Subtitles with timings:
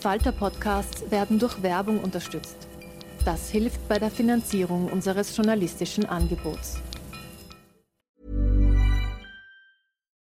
[0.00, 2.56] Falter-Podcasts werden durch Werbung unterstützt.
[3.24, 6.78] Das hilft bei der Finanzierung unseres journalistischen Angebots.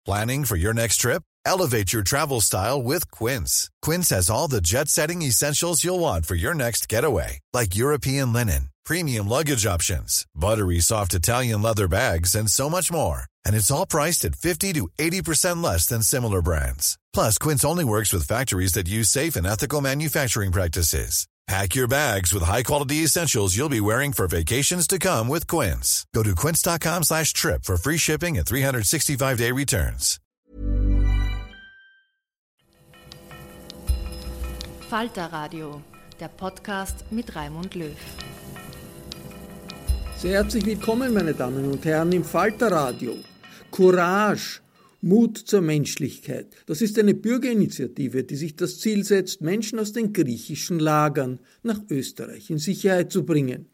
[0.06, 1.22] Planning for your next trip?
[1.47, 3.70] Elevate your travel style with Quince.
[3.83, 8.69] Quince has all the jet-setting essentials you'll want for your next getaway, like European linen,
[8.84, 13.25] premium luggage options, buttery soft Italian leather bags, and so much more.
[13.47, 16.98] And it's all priced at 50 to 80% less than similar brands.
[17.14, 21.26] Plus, Quince only works with factories that use safe and ethical manufacturing practices.
[21.46, 26.06] Pack your bags with high-quality essentials you'll be wearing for vacations to come with Quince.
[26.14, 30.18] Go to quince.com slash trip for free shipping and 365-day returns.
[34.88, 35.82] Falter Radio,
[36.18, 37.94] der Podcast mit Raimund Löw.
[40.16, 43.16] Sehr herzlich willkommen, meine Damen und Herren, im Falter Radio.
[43.70, 44.63] Courage
[45.05, 46.56] Mut zur Menschlichkeit.
[46.64, 51.83] Das ist eine Bürgerinitiative, die sich das Ziel setzt, Menschen aus den griechischen Lagern nach
[51.90, 53.67] Österreich in Sicherheit zu bringen.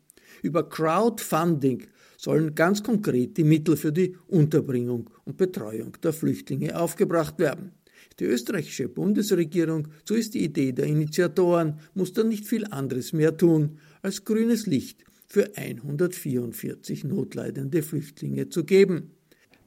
[0.42, 1.84] Über Crowdfunding
[2.16, 7.74] sollen ganz konkret die Mittel für die Unterbringung und Betreuung der Flüchtlinge aufgebracht werden.
[8.18, 13.36] Die österreichische Bundesregierung, so ist die Idee der Initiatoren, muss dann nicht viel anderes mehr
[13.36, 19.12] tun, als grünes Licht für 144 notleidende Flüchtlinge zu geben.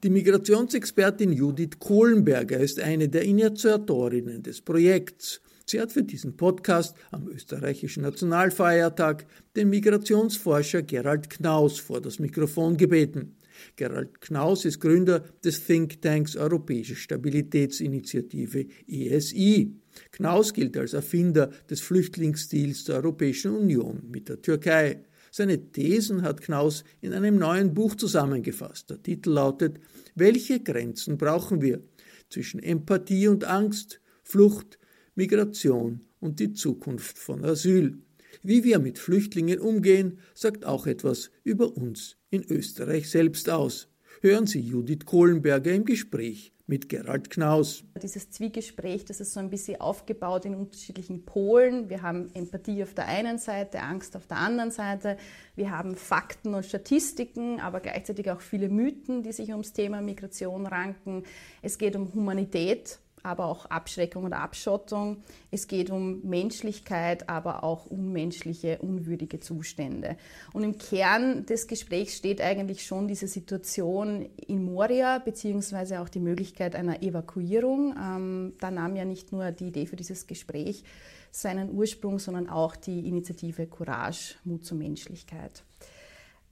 [0.04, 5.40] Die Migrationsexpertin Judith Kohlenberger ist eine der Initiatorinnen des Projekts.
[5.66, 9.26] Sie hat für diesen Podcast am österreichischen Nationalfeiertag
[9.56, 13.38] den Migrationsforscher Gerald Knaus vor das Mikrofon gebeten.
[13.78, 19.72] Gerald Knaus ist Gründer des Thinktanks Europäische Stabilitätsinitiative ESI.
[20.12, 25.06] Knaus gilt als Erfinder des Flüchtlingsstils der Europäischen Union mit der Türkei.
[25.36, 28.92] Seine Thesen hat Knaus in einem neuen Buch zusammengefasst.
[28.92, 29.80] Der Titel lautet
[30.14, 31.82] Welche Grenzen brauchen wir
[32.30, 34.78] zwischen Empathie und Angst, Flucht,
[35.16, 37.98] Migration und die Zukunft von Asyl?
[38.44, 43.88] Wie wir mit Flüchtlingen umgehen, sagt auch etwas über uns in Österreich selbst aus.
[44.22, 47.84] Hören Sie Judith Kohlenberger im Gespräch mit Gerald Knaus.
[48.02, 51.90] Dieses Zwiegespräch, das ist so ein bisschen aufgebaut in unterschiedlichen Polen.
[51.90, 55.18] Wir haben Empathie auf der einen Seite, Angst auf der anderen Seite.
[55.56, 60.66] Wir haben Fakten und Statistiken, aber gleichzeitig auch viele Mythen, die sich ums Thema Migration
[60.66, 61.24] ranken.
[61.62, 65.24] Es geht um Humanität, aber auch Abschreckung oder Abschottung.
[65.50, 70.18] Es geht um Menschlichkeit, aber auch unmenschliche, unwürdige Zustände.
[70.52, 76.20] Und im Kern des Gesprächs steht eigentlich schon diese Situation in Moria, beziehungsweise auch die
[76.20, 77.96] Möglichkeit einer Evakuierung.
[77.98, 80.84] Ähm, da nahm ja nicht nur die Idee für dieses Gespräch
[81.32, 85.64] seinen Ursprung, sondern auch die Initiative Courage, Mut zur Menschlichkeit.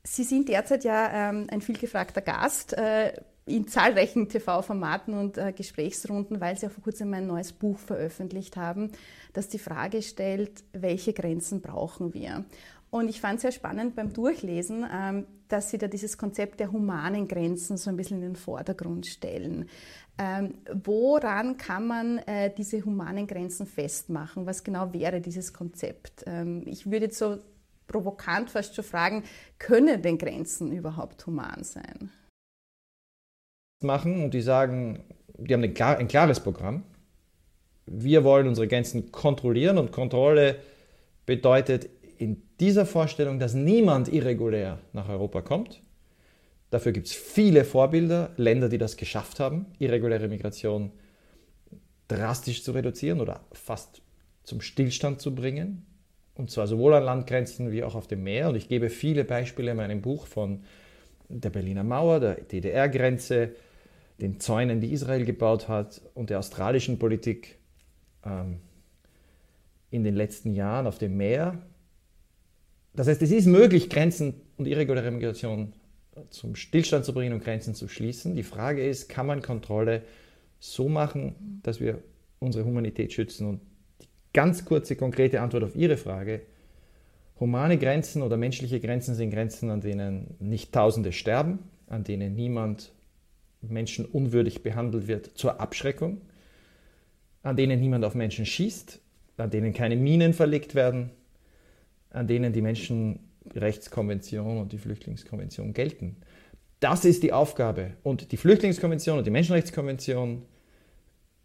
[0.03, 2.73] Sie sind derzeit ja ähm, ein vielgefragter Gast.
[2.73, 3.13] Äh,
[3.45, 8.56] in zahlreichen TV-Formaten und äh, Gesprächsrunden, weil sie auch vor kurzem ein neues Buch veröffentlicht
[8.56, 8.91] haben,
[9.34, 12.45] das die Frage stellt, welche Grenzen brauchen wir?
[12.91, 16.72] Und ich fand es sehr spannend beim Durchlesen, ähm, dass Sie da dieses Konzept der
[16.72, 19.67] humanen Grenzen so ein bisschen in den Vordergrund stellen.
[20.17, 24.46] Ähm, woran kann man äh, diese humanen Grenzen festmachen?
[24.46, 26.23] Was genau wäre dieses Konzept?
[26.28, 27.37] Ähm, ich würde jetzt so
[27.91, 29.23] provokant fast schon fragen,
[29.59, 32.11] können denn Grenzen überhaupt human sein?
[33.84, 35.03] machen und die sagen,
[35.38, 36.84] die haben ein, klares Programm.
[37.85, 40.58] Wir wollen unsere Grenzen kontrollieren und Kontrolle
[41.26, 45.82] bedeutet in dieser Vorstellung, dass niemand irregulär nach Europa kommt.
[46.70, 50.91] Dafür gibt es viele Vorbilder, Länder, die das geschafft haben, irreguläre Migration
[52.08, 54.02] drastisch zu reduzieren oder fast
[54.43, 55.85] zum Stillstand zu bringen.
[56.41, 58.49] Und zwar sowohl an Landgrenzen wie auch auf dem Meer.
[58.49, 60.64] Und ich gebe viele Beispiele in meinem Buch von
[61.29, 63.52] der Berliner Mauer, der DDR-Grenze,
[64.20, 67.59] den Zäunen, die Israel gebaut hat und der australischen Politik
[68.26, 68.58] ähm,
[69.91, 71.61] in den letzten Jahren auf dem Meer.
[72.96, 75.73] Das heißt, es ist möglich, Grenzen und irreguläre Migration
[76.32, 78.35] zum Stillstand zu bringen und Grenzen zu schließen.
[78.35, 80.02] Die Frage ist, kann man Kontrolle
[80.59, 81.99] so machen, dass wir
[82.40, 83.47] unsere Humanität schützen?
[83.47, 83.61] Und
[84.33, 86.41] ganz kurze, konkrete Antwort auf Ihre Frage,
[87.39, 92.91] humane Grenzen oder menschliche Grenzen sind Grenzen, an denen nicht Tausende sterben, an denen niemand
[93.61, 96.22] menschenunwürdig behandelt wird zur Abschreckung,
[97.43, 98.99] an denen niemand auf Menschen schießt,
[99.37, 101.09] an denen keine Minen verlegt werden,
[102.11, 106.17] an denen die Menschenrechtskonvention und die Flüchtlingskonvention gelten.
[106.79, 107.91] Das ist die Aufgabe.
[108.03, 110.43] Und die Flüchtlingskonvention und die Menschenrechtskonvention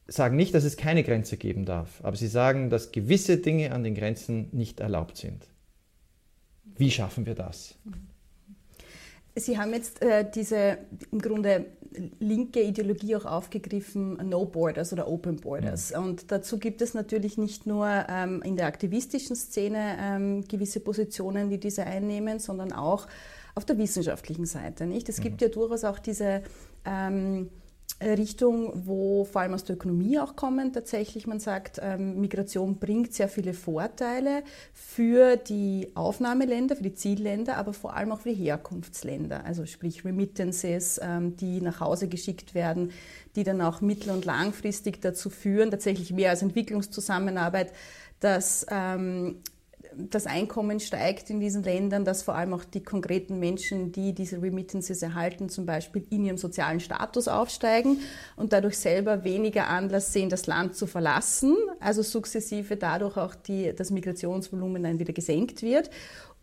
[0.09, 3.85] sagen nicht, dass es keine Grenze geben darf, aber sie sagen, dass gewisse Dinge an
[3.85, 5.47] den Grenzen nicht erlaubt sind.
[6.77, 7.75] Wie schaffen wir das?
[9.35, 10.79] Sie haben jetzt äh, diese
[11.13, 11.67] im Grunde
[12.19, 15.91] linke Ideologie auch aufgegriffen, No Borders oder Open Borders.
[15.91, 16.01] Ja.
[16.01, 21.51] Und dazu gibt es natürlich nicht nur ähm, in der aktivistischen Szene ähm, gewisse Positionen,
[21.51, 23.07] die diese einnehmen, sondern auch
[23.55, 24.87] auf der wissenschaftlichen Seite.
[24.87, 25.09] Nicht?
[25.09, 26.43] Es gibt ja durchaus auch diese
[26.85, 27.49] ähm,
[28.03, 30.73] Richtung, wo vor allem aus der Ökonomie auch kommen.
[30.73, 34.43] Tatsächlich, man sagt, ähm, Migration bringt sehr viele Vorteile
[34.75, 39.45] für die Aufnahmeländer, für die Zielländer, aber vor allem auch für Herkunftsländer.
[39.47, 42.93] Also sprich Remittances, ähm, die nach Hause geschickt werden,
[43.35, 47.73] die dann auch mittel- und langfristig dazu führen, tatsächlich mehr als Entwicklungszusammenarbeit,
[48.21, 49.43] dass ähm,
[49.99, 54.41] das Einkommen steigt in diesen Ländern, dass vor allem auch die konkreten Menschen, die diese
[54.43, 58.01] Remittances erhalten, zum Beispiel in ihrem sozialen Status aufsteigen
[58.37, 63.73] und dadurch selber weniger Anlass sehen, das Land zu verlassen, also sukzessive dadurch auch die,
[63.75, 65.91] das Migrationsvolumen dann wieder gesenkt wird.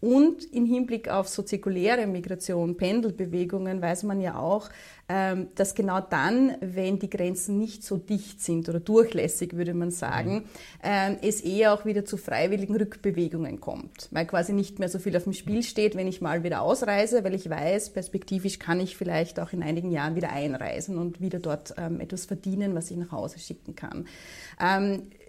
[0.03, 4.69] Und im Hinblick auf so zirkuläre Migration, Pendelbewegungen, weiß man ja auch,
[5.07, 9.91] ähm, dass genau dann, wenn die Grenzen nicht so dicht sind oder durchlässig, würde man
[9.91, 10.43] sagen, mhm.
[10.83, 15.15] ähm, es eher auch wieder zu freiwilligen Rückbewegungen kommt, weil quasi nicht mehr so viel
[15.15, 18.97] auf dem Spiel steht, wenn ich mal wieder ausreise, weil ich weiß, perspektivisch kann ich
[18.97, 22.97] vielleicht auch in einigen Jahren wieder einreisen und wieder dort ähm, etwas verdienen, was ich
[22.97, 24.05] nach Hause schicken kann.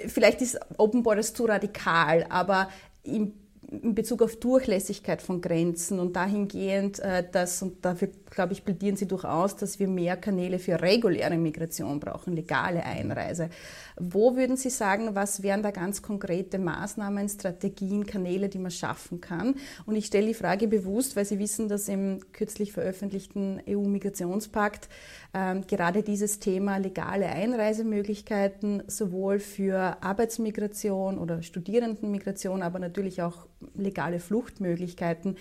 [0.09, 2.69] vielleicht ist Open Borders zu radikal, aber
[3.05, 3.35] im
[3.82, 8.97] in Bezug auf Durchlässigkeit von Grenzen und dahingehend, äh, dass, und dafür glaube ich, plädieren
[8.97, 13.51] Sie durchaus, dass wir mehr Kanäle für reguläre Migration brauchen, legale Einreise.
[13.97, 19.21] Wo würden Sie sagen, was wären da ganz konkrete Maßnahmen, Strategien, Kanäle, die man schaffen
[19.21, 19.55] kann?
[19.87, 24.89] Und ich stelle die Frage bewusst, weil Sie wissen, dass im kürzlich veröffentlichten EU-Migrationspakt
[25.33, 34.21] ähm, gerade dieses Thema legale Einreisemöglichkeiten sowohl für Arbeitsmigration oder Studierendenmigration, aber natürlich auch legale
[34.21, 35.37] Fluchtmöglichkeiten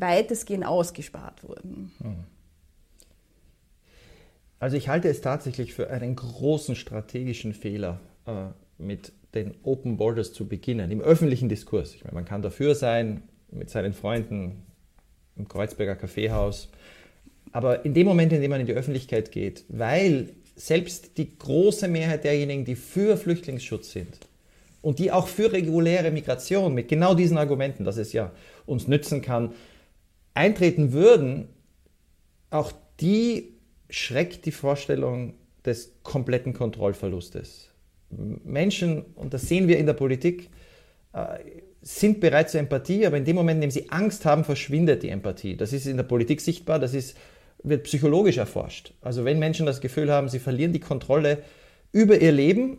[0.00, 1.92] weitestgehend ausgespart wurden.
[1.98, 2.24] Hm.
[4.58, 8.46] Also ich halte es tatsächlich für einen großen strategischen Fehler, äh,
[8.78, 11.94] mit den Open Borders zu beginnen, im öffentlichen Diskurs.
[11.94, 14.62] Ich meine, man kann dafür sein, mit seinen Freunden
[15.36, 16.70] im Kreuzberger Kaffeehaus,
[17.52, 21.86] aber in dem Moment, in dem man in die Öffentlichkeit geht, weil selbst die große
[21.86, 24.18] Mehrheit derjenigen, die für Flüchtlingsschutz sind
[24.80, 28.32] und die auch für reguläre Migration mit genau diesen Argumenten, dass es ja
[28.64, 29.52] uns nützen kann,
[30.36, 31.48] eintreten würden,
[32.50, 33.54] auch die
[33.90, 37.70] schreckt die Vorstellung des kompletten Kontrollverlustes.
[38.10, 40.50] Menschen, und das sehen wir in der Politik,
[41.12, 41.38] äh,
[41.82, 45.08] sind bereit zur Empathie, aber in dem Moment, in dem sie Angst haben, verschwindet die
[45.08, 45.56] Empathie.
[45.56, 47.16] Das ist in der Politik sichtbar, das ist,
[47.62, 48.92] wird psychologisch erforscht.
[49.00, 51.42] Also wenn Menschen das Gefühl haben, sie verlieren die Kontrolle
[51.92, 52.78] über ihr Leben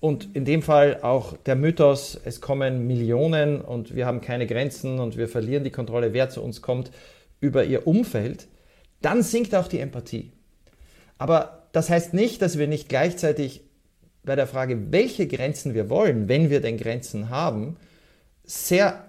[0.00, 4.98] und in dem Fall auch der Mythos, es kommen Millionen und wir haben keine Grenzen
[4.98, 6.90] und wir verlieren die Kontrolle, wer zu uns kommt,
[7.40, 8.48] über ihr Umfeld,
[9.00, 10.32] dann sinkt auch die Empathie.
[11.18, 13.62] Aber das heißt nicht, dass wir nicht gleichzeitig
[14.24, 17.76] bei der Frage, welche Grenzen wir wollen, wenn wir denn Grenzen haben,
[18.44, 19.04] sehr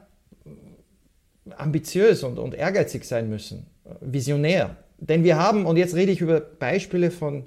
[1.58, 3.68] ambitiös und, und ehrgeizig sein müssen,
[4.02, 4.78] visionär.
[4.98, 7.44] Denn wir haben, und jetzt rede ich über Beispiele von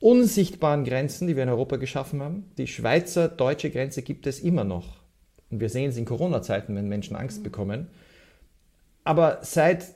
[0.00, 2.50] unsichtbaren Grenzen, die wir in Europa geschaffen haben.
[2.56, 4.98] Die Schweizer-deutsche Grenze gibt es immer noch.
[5.50, 7.88] Und wir sehen es in Corona-Zeiten, wenn Menschen Angst bekommen.
[9.04, 9.86] Aber seit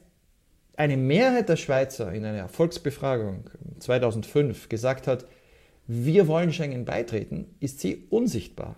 [0.76, 5.26] eine Mehrheit der Schweizer in einer Volksbefragung 2005 gesagt hat,
[5.86, 8.76] wir wollen Schengen beitreten, ist sie unsichtbar.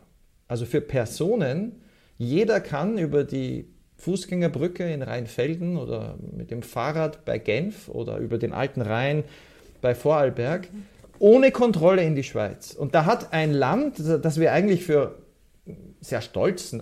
[0.49, 1.81] Also für Personen,
[2.19, 3.66] jeder kann über die
[3.99, 9.25] Fußgängerbrücke in Rheinfelden oder mit dem Fahrrad bei Genf oder über den alten Rhein
[9.81, 10.69] bei Vorarlberg
[11.18, 12.73] ohne Kontrolle in die Schweiz.
[12.73, 15.18] Und da hat ein Land, das wir eigentlich für
[16.00, 16.75] sehr stolz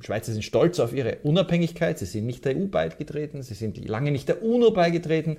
[0.00, 1.98] Schweizer sind stolz auf ihre Unabhängigkeit.
[1.98, 5.36] Sie sind nicht der EU beigetreten, sie sind lange nicht der UNO beigetreten.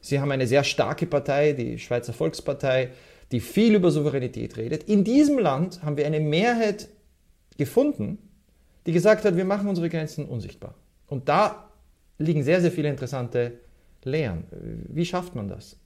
[0.00, 2.90] Sie haben eine sehr starke Partei, die Schweizer Volkspartei,
[3.32, 4.84] die viel über Souveränität redet.
[4.84, 6.88] In diesem Land haben wir eine Mehrheit
[7.56, 8.18] gefunden,
[8.86, 10.74] die gesagt hat, wir machen unsere Grenzen unsichtbar.
[11.08, 11.70] Und da
[12.18, 13.58] liegen sehr, sehr viele interessante
[14.04, 14.44] Lehren.
[14.88, 15.76] Wie schafft man das?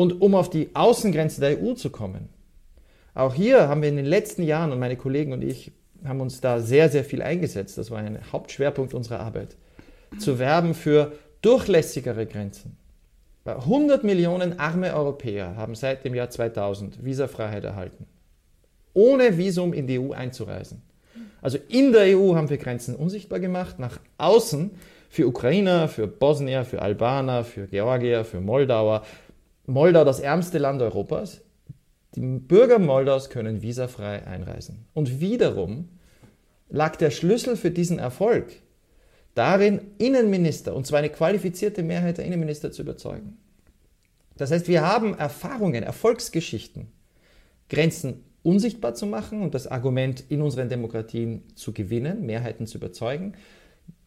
[0.00, 2.30] Und um auf die Außengrenze der EU zu kommen,
[3.12, 5.72] auch hier haben wir in den letzten Jahren, und meine Kollegen und ich
[6.06, 9.58] haben uns da sehr, sehr viel eingesetzt, das war ein Hauptschwerpunkt unserer Arbeit,
[10.18, 12.78] zu werben für durchlässigere Grenzen.
[13.44, 18.06] 100 Millionen arme Europäer haben seit dem Jahr 2000 Visafreiheit erhalten,
[18.94, 20.80] ohne Visum in die EU einzureisen.
[21.42, 24.70] Also in der EU haben wir Grenzen unsichtbar gemacht, nach außen
[25.10, 29.02] für Ukrainer, für Bosnier, für Albaner, für Georgier, für Moldauer.
[29.70, 31.42] Moldau das ärmste Land Europas.
[32.16, 34.86] Die Bürger Moldaus können visafrei einreisen.
[34.94, 35.88] Und wiederum
[36.68, 38.52] lag der Schlüssel für diesen Erfolg
[39.34, 43.38] darin, Innenminister, und zwar eine qualifizierte Mehrheit der Innenminister zu überzeugen.
[44.36, 46.88] Das heißt, wir haben Erfahrungen, Erfolgsgeschichten,
[47.68, 53.34] Grenzen unsichtbar zu machen und das Argument in unseren Demokratien zu gewinnen, Mehrheiten zu überzeugen,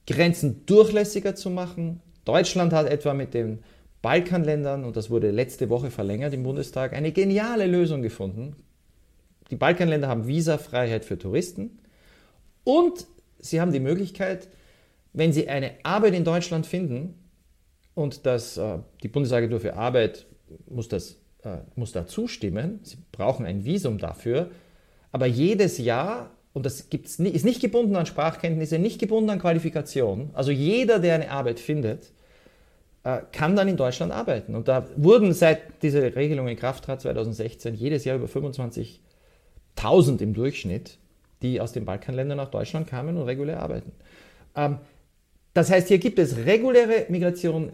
[0.08, 2.02] Grenzen durchlässiger zu machen.
[2.26, 3.60] Deutschland hat etwa mit den
[4.04, 8.56] Balkanländern, und das wurde letzte Woche verlängert im Bundestag, eine geniale Lösung gefunden.
[9.50, 11.80] Die Balkanländer haben Visafreiheit für Touristen
[12.64, 13.08] und
[13.40, 14.48] sie haben die Möglichkeit,
[15.14, 17.16] wenn sie eine Arbeit in Deutschland finden,
[17.96, 20.26] und das, äh, die Bundesagentur für Arbeit
[20.68, 22.80] muss das äh, muss da zustimmen.
[22.84, 24.50] Sie brauchen ein Visum dafür.
[25.12, 30.30] Aber jedes Jahr, und das gibt's ist nicht gebunden an Sprachkenntnisse, nicht gebunden an Qualifikation.
[30.34, 32.12] Also jeder, der eine Arbeit findet,
[33.04, 34.56] kann dann in Deutschland arbeiten.
[34.56, 40.34] Und da wurden seit diese Regelung in Kraft trat 2016 jedes Jahr über 25.000 im
[40.34, 40.98] Durchschnitt,
[41.42, 43.92] die aus den Balkanländern nach Deutschland kamen und regulär arbeiten.
[44.56, 44.78] Ähm,
[45.54, 47.74] das heißt, hier gibt es reguläre Migration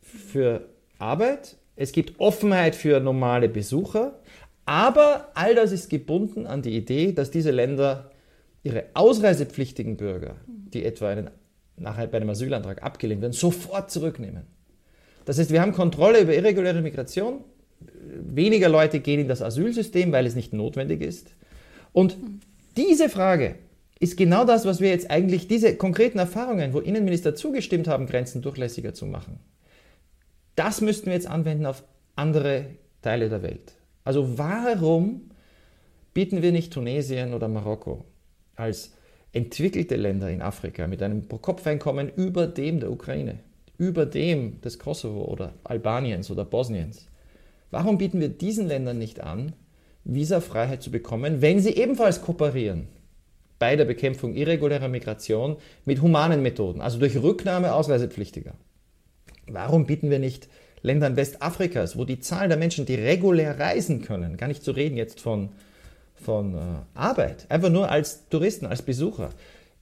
[0.00, 0.68] für
[0.98, 4.18] Arbeit, es gibt Offenheit für normale Besucher,
[4.64, 8.10] aber all das ist gebunden an die Idee, dass diese Länder
[8.62, 11.30] ihre ausreisepflichtigen Bürger, die etwa einen,
[11.76, 14.46] nachher bei einem Asylantrag abgelehnt werden, sofort zurücknehmen.
[15.24, 17.44] Das heißt, wir haben Kontrolle über irreguläre Migration.
[17.80, 21.34] Weniger Leute gehen in das Asylsystem, weil es nicht notwendig ist.
[21.92, 22.16] Und
[22.76, 23.56] diese Frage
[24.00, 28.42] ist genau das, was wir jetzt eigentlich, diese konkreten Erfahrungen, wo Innenminister zugestimmt haben, Grenzen
[28.42, 29.38] durchlässiger zu machen,
[30.56, 31.84] das müssten wir jetzt anwenden auf
[32.16, 32.66] andere
[33.00, 33.74] Teile der Welt.
[34.04, 35.30] Also warum
[36.14, 38.04] bieten wir nicht Tunesien oder Marokko
[38.56, 38.92] als
[39.32, 43.38] entwickelte Länder in Afrika mit einem Pro-Kopf-Einkommen über dem der Ukraine,
[43.78, 47.06] über dem des Kosovo oder Albaniens oder Bosniens?
[47.70, 49.54] Warum bieten wir diesen Ländern nicht an,
[50.04, 52.88] Visafreiheit zu bekommen, wenn sie ebenfalls kooperieren
[53.58, 58.54] bei der Bekämpfung irregulärer Migration mit humanen Methoden, also durch Rücknahme Ausreisepflichtiger?
[59.46, 60.48] Warum bieten wir nicht
[60.82, 64.96] Ländern Westafrikas, wo die Zahl der Menschen, die regulär reisen können, gar nicht zu reden
[64.96, 65.50] jetzt von,
[66.22, 66.58] von äh,
[66.94, 69.30] Arbeit, einfach nur als Touristen, als Besucher,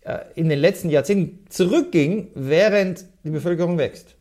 [0.03, 4.17] äh, in den letzten Jahrzehnten zurückging, während die Bevölkerung wächst.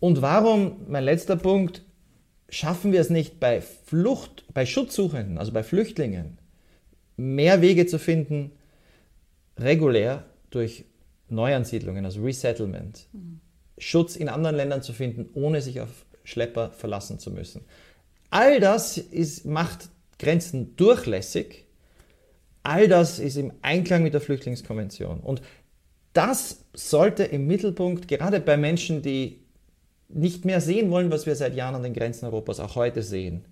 [0.00, 1.82] Und warum, mein letzter Punkt,
[2.48, 6.38] schaffen wir es nicht bei Flucht, bei Schutzsuchenden, also bei Flüchtlingen,
[7.16, 8.52] mehr Wege zu finden,
[9.58, 10.84] regulär durch
[11.28, 13.40] Neuansiedlungen, also Resettlement, mhm.
[13.78, 17.62] Schutz in anderen Ländern zu finden, ohne sich auf Schlepper verlassen zu müssen.
[18.30, 19.88] All das ist, macht
[20.20, 21.66] Grenzen durchlässig.
[22.62, 25.20] All das ist im Einklang mit der Flüchtlingskonvention.
[25.20, 25.42] Und
[26.12, 29.40] das sollte im Mittelpunkt, gerade bei Menschen, die
[30.08, 33.44] nicht mehr sehen wollen, was wir seit Jahren an den Grenzen Europas auch heute sehen,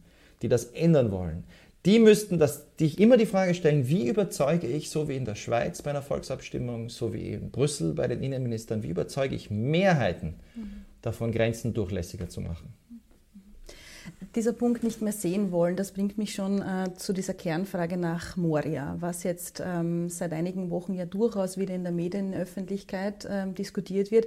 [0.42, 1.44] die das ändern wollen,
[1.86, 5.36] die müssten das, sich immer die Frage stellen, wie überzeuge ich, so wie in der
[5.36, 10.34] Schweiz bei einer Volksabstimmung, so wie in Brüssel bei den Innenministern, wie überzeuge ich Mehrheiten
[10.54, 10.84] mhm.
[11.00, 12.74] davon, Grenzen durchlässiger zu machen?
[14.34, 18.36] Dieser Punkt nicht mehr sehen wollen, das bringt mich schon äh, zu dieser Kernfrage nach
[18.36, 24.10] Moria, was jetzt ähm, seit einigen Wochen ja durchaus wieder in der Medienöffentlichkeit ähm, diskutiert
[24.10, 24.26] wird.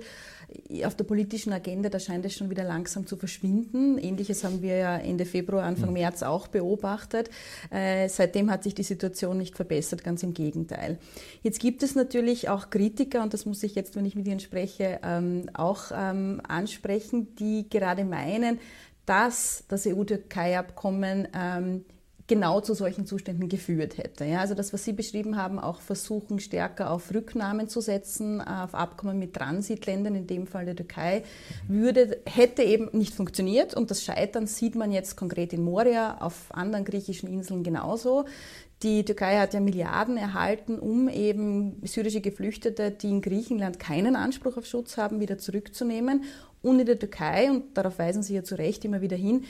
[0.83, 3.97] Auf der politischen Agenda, da scheint es schon wieder langsam zu verschwinden.
[3.97, 5.93] Ähnliches haben wir ja Ende Februar, Anfang mhm.
[5.93, 7.29] März auch beobachtet.
[7.69, 10.97] Äh, seitdem hat sich die Situation nicht verbessert, ganz im Gegenteil.
[11.41, 14.39] Jetzt gibt es natürlich auch Kritiker, und das muss ich jetzt, wenn ich mit Ihnen
[14.39, 18.59] spreche, ähm, auch ähm, ansprechen, die gerade meinen,
[19.05, 21.85] dass das EU-Türkei-Abkommen ähm,
[22.31, 24.23] genau zu solchen Zuständen geführt hätte.
[24.23, 28.73] Ja, also das, was Sie beschrieben haben, auch versuchen stärker auf Rücknahmen zu setzen, auf
[28.73, 31.23] Abkommen mit Transitländern, in dem Fall der Türkei,
[31.67, 33.73] würde, hätte eben nicht funktioniert.
[33.73, 38.23] Und das Scheitern sieht man jetzt konkret in Moria, auf anderen griechischen Inseln genauso.
[38.83, 44.57] Die Türkei hat ja Milliarden erhalten, um eben syrische Geflüchtete, die in Griechenland keinen Anspruch
[44.57, 46.23] auf Schutz haben, wieder zurückzunehmen.
[46.63, 49.45] Und in der Türkei, und darauf weisen Sie ja zu Recht immer wieder hin,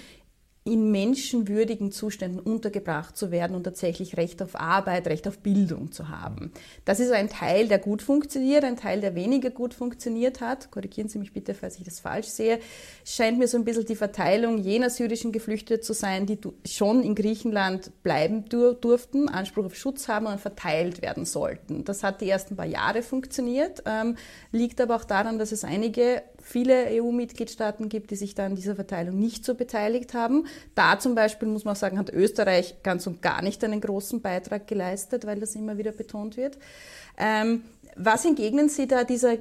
[0.63, 6.10] in menschenwürdigen Zuständen untergebracht zu werden und tatsächlich Recht auf Arbeit, Recht auf Bildung zu
[6.10, 6.51] haben.
[6.86, 10.70] Das ist ein Teil, der gut funktioniert, ein Teil, der weniger gut funktioniert hat.
[10.70, 12.60] Korrigieren Sie mich bitte, falls ich das falsch sehe.
[13.03, 16.38] Scheint mir so ein bisschen die Verteilung jener syrischen Geflüchteten zu sein, die
[16.68, 21.86] schon in Griechenland bleiben durften, Anspruch auf Schutz haben und verteilt werden sollten.
[21.86, 24.15] Das hat die ersten paar Jahre funktioniert, ähm,
[24.51, 28.75] liegt aber auch daran, dass es einige viele EU-Mitgliedstaaten gibt, die sich da an dieser
[28.75, 30.46] Verteilung nicht so beteiligt haben.
[30.75, 34.67] Da zum Beispiel muss man sagen, hat Österreich ganz und gar nicht einen großen Beitrag
[34.67, 36.58] geleistet, weil das immer wieder betont wird.
[37.17, 37.63] Ähm,
[37.95, 39.38] was entgegnen Sie da dieser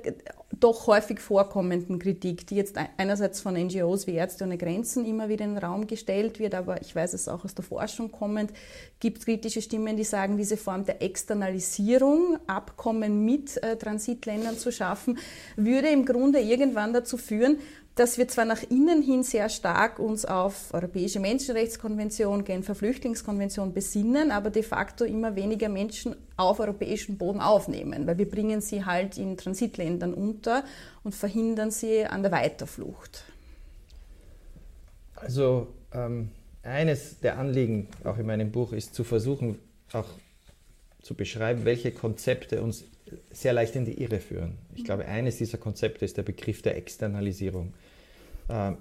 [0.59, 5.45] doch häufig vorkommenden Kritik, die jetzt einerseits von NGOs wie Ärzte ohne Grenzen immer wieder
[5.45, 8.53] in den Raum gestellt wird, aber ich weiß es auch aus der Forschung kommend,
[8.99, 15.19] gibt kritische Stimmen, die sagen, diese Form der Externalisierung, Abkommen mit äh, Transitländern zu schaffen,
[15.57, 17.59] würde im Grunde irgendwann dazu führen,
[17.95, 24.31] dass wir zwar nach innen hin sehr stark uns auf Europäische Menschenrechtskonvention, Genfer Flüchtlingskonvention besinnen,
[24.31, 29.19] aber de facto immer weniger Menschen auf europäischem Boden aufnehmen, weil wir bringen sie halt
[29.19, 30.65] in Transitländern unter
[31.03, 33.25] und verhindern sie an der Weiterflucht.
[35.17, 36.31] Also ähm,
[36.63, 39.59] eines der Anliegen, auch in meinem Buch, ist zu versuchen,
[39.93, 40.09] auch
[41.03, 42.85] zu beschreiben, welche Konzepte uns
[43.31, 44.59] sehr leicht in die Irre führen.
[44.75, 47.75] Ich glaube, eines dieser Konzepte ist der Begriff der Externalisierung.
[48.49, 48.77] Ähm,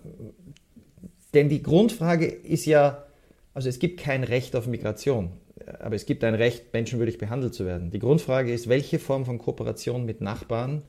[1.34, 3.06] denn die Grundfrage ist ja,
[3.54, 5.32] also es gibt kein Recht auf Migration,
[5.80, 7.92] aber es gibt ein Recht, menschenwürdig behandelt zu werden.
[7.92, 10.82] Die Grundfrage ist, welche Form von Kooperation mit Nachbarn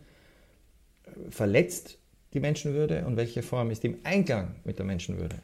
[1.05, 1.99] äh, verletzt
[2.33, 5.37] die Menschenwürde und welche Form ist im Einklang mit der Menschenwürde.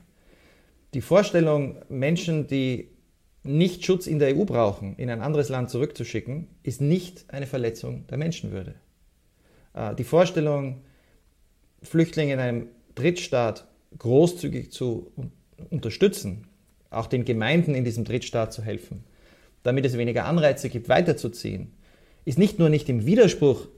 [0.94, 2.88] Die Vorstellung, Menschen, die
[3.46, 8.06] nicht Schutz in der EU brauchen, in ein anderes Land zurückzuschicken, ist nicht eine Verletzung
[8.08, 8.74] der Menschenwürde.
[9.74, 10.82] Äh, die Vorstellung,
[11.82, 13.66] Flüchtlinge in einem Drittstaat
[13.98, 15.12] großzügig zu
[15.70, 16.46] unterstützen,
[16.90, 19.04] auch den Gemeinden in diesem Drittstaat zu helfen,
[19.62, 21.72] damit es weniger Anreize gibt, weiterzuziehen,
[22.24, 23.68] ist nicht nur nicht im Widerspruch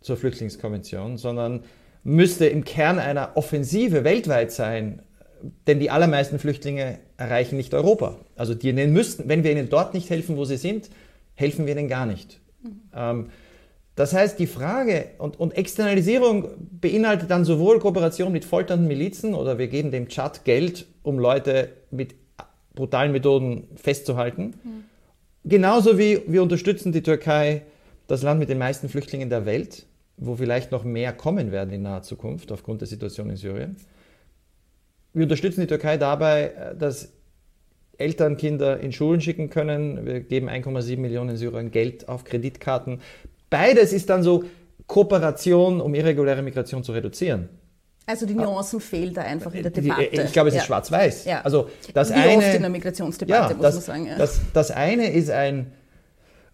[0.00, 1.64] zur Flüchtlingskonvention, sondern
[2.02, 5.02] müsste im Kern einer Offensive weltweit sein,
[5.66, 8.16] denn die allermeisten Flüchtlinge erreichen nicht Europa.
[8.36, 10.90] Also die müssten, wenn wir ihnen dort nicht helfen, wo sie sind,
[11.34, 12.40] helfen wir ihnen gar nicht.
[12.62, 12.80] Mhm.
[12.94, 13.26] Ähm,
[13.94, 16.48] das heißt, die Frage und, und, Externalisierung
[16.80, 21.68] beinhaltet dann sowohl Kooperation mit folternden Milizen oder wir geben dem Tschad Geld, um Leute
[21.92, 22.16] mit
[22.74, 24.54] brutalen Methoden festzuhalten.
[24.64, 24.84] Mhm.
[25.44, 27.62] Genauso wie wir unterstützen die Türkei,
[28.08, 31.82] das Land mit den meisten Flüchtlingen der Welt, wo vielleicht noch mehr kommen werden in
[31.82, 33.76] naher Zukunft aufgrund der Situation in Syrien.
[35.14, 37.12] Wir unterstützen die Türkei dabei, äh, dass
[37.96, 40.04] Eltern Kinder in Schulen schicken können.
[40.04, 43.00] Wir geben 1,7 Millionen Syrern Geld auf Kreditkarten.
[43.50, 44.44] Beides ist dann so
[44.88, 47.48] Kooperation, um irreguläre Migration zu reduzieren.
[48.06, 50.02] Also die Nuancen fehlen da einfach in der Debatte.
[50.02, 50.66] Ich glaube, es ist ja.
[50.66, 51.24] schwarz-weiß.
[51.24, 51.40] Ja.
[51.42, 54.18] Also das Wie eine, oft in der Migrationsdebatte, ja, muss das, man sagen.
[54.18, 55.72] Das, das eine ist ein...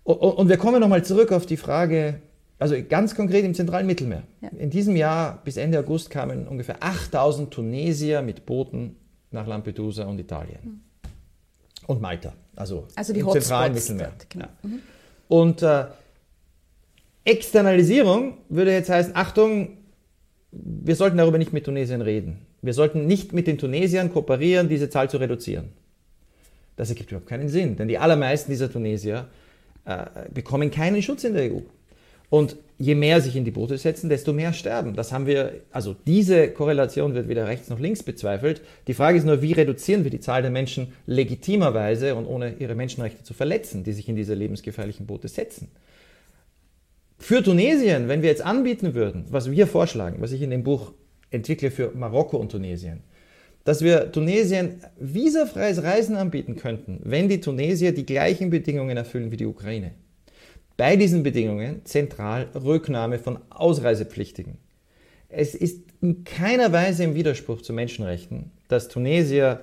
[0.04, 2.20] Und wir kommen nochmal zurück auf die Frage,
[2.60, 4.22] also ganz konkret im zentralen Mittelmeer.
[4.42, 4.50] Ja.
[4.50, 8.96] In diesem Jahr bis Ende August kamen ungefähr 8000 Tunesier mit Booten
[9.30, 10.58] nach Lampedusa und Italien.
[10.62, 10.80] Mhm.
[11.86, 14.12] Und Malta, also, also die im Hotspots zentralen Mittelmeer.
[14.28, 14.44] Genau.
[14.44, 14.68] Ja.
[14.68, 14.78] Mhm.
[15.28, 15.86] Und äh,
[17.24, 19.78] Externalisierung würde jetzt heißen, Achtung,
[20.52, 22.46] wir sollten darüber nicht mit Tunesien reden.
[22.62, 25.70] Wir sollten nicht mit den Tunesiern kooperieren, diese Zahl zu reduzieren.
[26.76, 29.28] Das ergibt überhaupt keinen Sinn, denn die allermeisten dieser Tunesier
[29.84, 31.60] äh, bekommen keinen Schutz in der EU.
[32.30, 34.94] Und je mehr sich in die Boote setzen, desto mehr sterben.
[34.94, 38.62] Das haben wir, also diese Korrelation wird weder rechts noch links bezweifelt.
[38.86, 42.74] Die Frage ist nur, wie reduzieren wir die Zahl der Menschen legitimerweise und ohne ihre
[42.74, 45.68] Menschenrechte zu verletzen, die sich in diese lebensgefährlichen Boote setzen.
[47.18, 50.92] Für Tunesien, wenn wir jetzt anbieten würden, was wir vorschlagen, was ich in dem Buch
[51.30, 53.00] entwickle für Marokko und Tunesien,
[53.64, 59.36] dass wir Tunesien visafreies Reisen anbieten könnten, wenn die Tunesier die gleichen Bedingungen erfüllen wie
[59.36, 59.90] die Ukraine
[60.80, 64.56] bei diesen Bedingungen zentral Rücknahme von Ausreisepflichtigen.
[65.28, 69.60] Es ist in keiner Weise im Widerspruch zu Menschenrechten, dass Tunesier,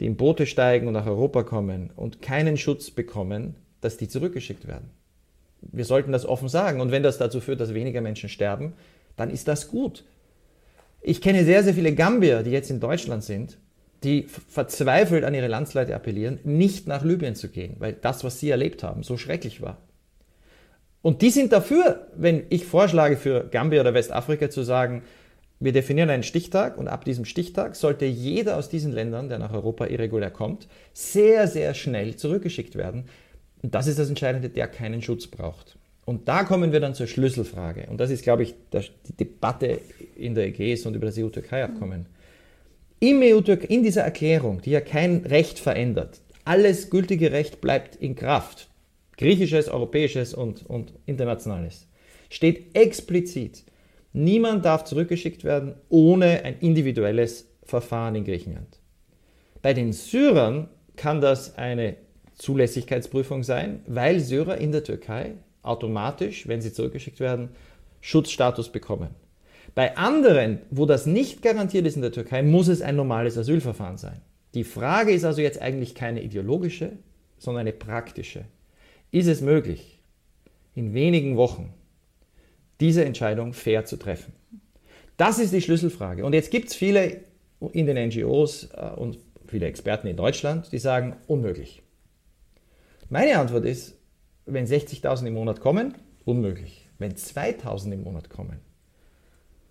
[0.00, 4.66] die in Boote steigen und nach Europa kommen und keinen Schutz bekommen, dass die zurückgeschickt
[4.66, 4.90] werden.
[5.60, 6.80] Wir sollten das offen sagen.
[6.80, 8.72] Und wenn das dazu führt, dass weniger Menschen sterben,
[9.14, 10.02] dann ist das gut.
[11.00, 13.56] Ich kenne sehr, sehr viele Gambier, die jetzt in Deutschland sind,
[14.02, 18.50] die verzweifelt an ihre Landsleute appellieren, nicht nach Libyen zu gehen, weil das, was sie
[18.50, 19.78] erlebt haben, so schrecklich war.
[21.06, 25.04] Und die sind dafür, wenn ich vorschlage für Gambia oder Westafrika zu sagen,
[25.60, 29.52] wir definieren einen Stichtag und ab diesem Stichtag sollte jeder aus diesen Ländern, der nach
[29.52, 33.04] Europa irregulär kommt, sehr, sehr schnell zurückgeschickt werden.
[33.62, 35.78] Und das ist das Entscheidende, der keinen Schutz braucht.
[36.06, 37.86] Und da kommen wir dann zur Schlüsselfrage.
[37.88, 39.78] Und das ist, glaube ich, die Debatte
[40.16, 42.06] in der Ägäis und über das EU-Türkei-Abkommen.
[42.98, 43.38] Im EU
[43.68, 48.66] in dieser Erklärung, die ja kein Recht verändert, alles gültige Recht bleibt in Kraft,
[49.16, 51.88] griechisches, europäisches und, und internationales,
[52.30, 53.64] steht explizit,
[54.12, 58.80] niemand darf zurückgeschickt werden ohne ein individuelles Verfahren in Griechenland.
[59.62, 61.96] Bei den Syrern kann das eine
[62.34, 67.50] Zulässigkeitsprüfung sein, weil Syrer in der Türkei automatisch, wenn sie zurückgeschickt werden,
[68.00, 69.10] Schutzstatus bekommen.
[69.74, 73.98] Bei anderen, wo das nicht garantiert ist in der Türkei, muss es ein normales Asylverfahren
[73.98, 74.20] sein.
[74.54, 76.92] Die Frage ist also jetzt eigentlich keine ideologische,
[77.38, 78.44] sondern eine praktische.
[79.10, 80.00] Ist es möglich,
[80.74, 81.72] in wenigen Wochen
[82.80, 84.32] diese Entscheidung fair zu treffen?
[85.16, 86.24] Das ist die Schlüsselfrage.
[86.24, 87.24] Und jetzt gibt es viele
[87.72, 91.82] in den NGOs äh, und viele Experten in Deutschland, die sagen, unmöglich.
[93.08, 93.96] Meine Antwort ist,
[94.44, 96.88] wenn 60.000 im Monat kommen, unmöglich.
[96.98, 98.58] Wenn 2.000 im Monat kommen,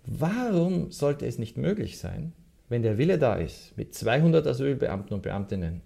[0.04, 2.32] warum sollte es nicht möglich sein,
[2.68, 5.82] wenn der Wille da ist, mit 200 Asylbeamten und Beamtinnen,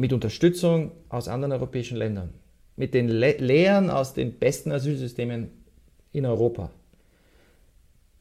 [0.00, 2.32] mit Unterstützung aus anderen europäischen Ländern,
[2.76, 5.50] mit den Le Lehren aus den besten Asylsystemen
[6.12, 6.70] in Europa,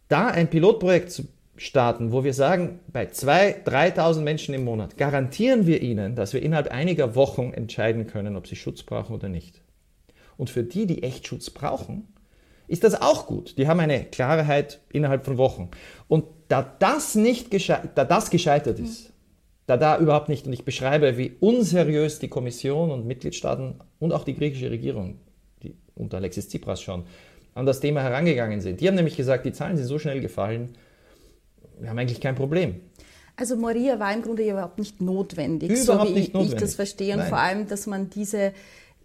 [0.09, 5.67] da ein Pilotprojekt zu starten, wo wir sagen, bei 2.000, 3.000 Menschen im Monat garantieren
[5.67, 9.61] wir ihnen, dass wir innerhalb einiger Wochen entscheiden können, ob sie Schutz brauchen oder nicht.
[10.35, 12.07] Und für die, die echt Schutz brauchen,
[12.67, 13.57] ist das auch gut.
[13.57, 15.69] Die haben eine Klarheit innerhalb von Wochen.
[16.07, 19.13] Und da das nicht da das gescheitert ist,
[19.69, 24.23] da da überhaupt nicht, und ich beschreibe, wie unseriös die Kommission und Mitgliedstaaten und auch
[24.23, 25.19] die griechische Regierung,
[25.61, 27.03] die unter Alexis Tsipras schon,
[27.53, 28.81] an das Thema herangegangen sind.
[28.81, 30.69] Die haben nämlich gesagt, die Zahlen sind so schnell gefallen,
[31.79, 32.81] wir haben eigentlich kein Problem.
[33.35, 36.55] Also Moria war im Grunde überhaupt nicht notwendig, überhaupt so wie nicht notwendig.
[36.55, 37.13] ich das verstehe.
[37.13, 37.29] Und Nein.
[37.29, 38.53] vor allem, dass man diese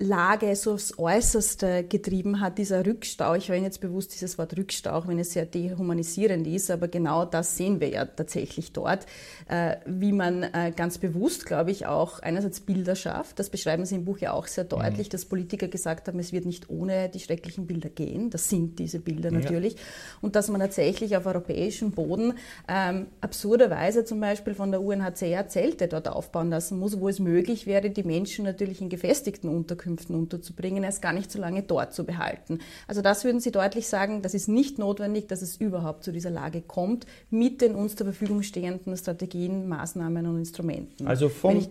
[0.00, 3.35] Lage so aufs Äußerste getrieben hat, dieser Rückstau.
[3.37, 7.24] Ich verwende jetzt bewusst dieses Wort Rückstau, auch wenn es sehr dehumanisierend ist, aber genau
[7.24, 9.07] das sehen wir ja tatsächlich dort,
[9.48, 13.38] äh, wie man äh, ganz bewusst, glaube ich, auch einerseits Bilder schafft.
[13.38, 15.11] Das beschreiben Sie im Buch ja auch sehr deutlich, mhm.
[15.11, 18.30] dass Politiker gesagt haben, es wird nicht ohne die schrecklichen Bilder gehen.
[18.30, 19.38] Das sind diese Bilder ja.
[19.38, 19.76] natürlich.
[20.20, 22.35] Und dass man tatsächlich auf europäischem Boden
[22.66, 27.66] ähm, absurderweise zum Beispiel von der UNHCR Zelte dort aufbauen lassen muss, wo es möglich
[27.66, 31.94] wäre, die Menschen natürlich in gefestigten Unterkünften Unterkünften unterzubringen, erst gar nicht so lange dort
[31.94, 32.61] zu behalten.
[32.87, 36.31] Also das würden Sie deutlich sagen, das ist nicht notwendig, dass es überhaupt zu dieser
[36.31, 41.07] Lage kommt, mit den uns zur Verfügung stehenden Strategien, Maßnahmen und Instrumenten.
[41.07, 41.66] Also vom,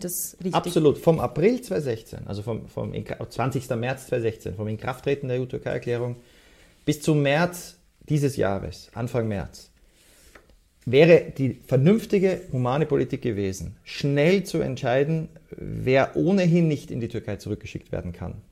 [0.52, 3.68] absolut, vom April 2016, also vom, vom 20.
[3.70, 6.16] März 2016, vom Inkrafttreten der EU-Türkei-Erklärung
[6.84, 7.76] bis zum März
[8.08, 9.70] dieses Jahres, Anfang März,
[10.86, 17.36] wäre die vernünftige humane Politik gewesen, schnell zu entscheiden, wer ohnehin nicht in die Türkei
[17.36, 18.42] zurückgeschickt werden kann.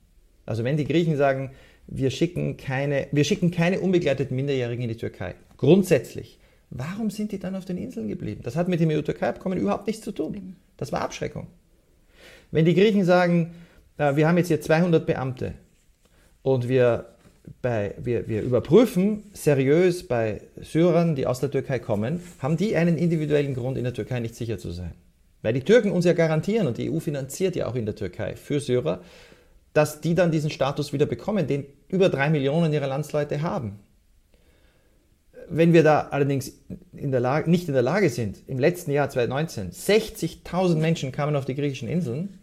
[0.45, 1.51] Also wenn die Griechen sagen,
[1.87, 7.39] wir schicken keine, wir schicken keine unbegleiteten Minderjährigen in die Türkei, grundsätzlich, warum sind die
[7.39, 8.41] dann auf den Inseln geblieben?
[8.43, 10.55] Das hat mit dem EU-Türkei-Abkommen überhaupt nichts zu tun.
[10.77, 11.47] Das war Abschreckung.
[12.51, 13.53] Wenn die Griechen sagen,
[13.97, 15.53] äh, wir haben jetzt hier 200 Beamte
[16.41, 17.12] und wir
[17.61, 22.97] bei, wir, wir überprüfen seriös bei Syrern, die aus der Türkei kommen, haben die einen
[22.97, 24.93] individuellen Grund, in der Türkei nicht sicher zu sein.
[25.41, 28.35] Weil die Türken uns ja garantieren, und die EU finanziert ja auch in der Türkei
[28.35, 29.01] für Syrer,
[29.73, 33.79] dass die dann diesen Status wieder bekommen, den über drei Millionen ihrer Landsleute haben.
[35.49, 36.53] Wenn wir da allerdings
[36.93, 41.35] in der Lage, nicht in der Lage sind, im letzten Jahr 2019, 60.000 Menschen kamen
[41.35, 42.39] auf die griechischen Inseln,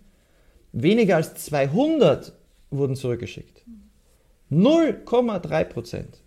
[0.72, 2.32] weniger als 200
[2.70, 3.64] wurden zurückgeschickt.
[4.50, 6.22] 0,3 Prozent.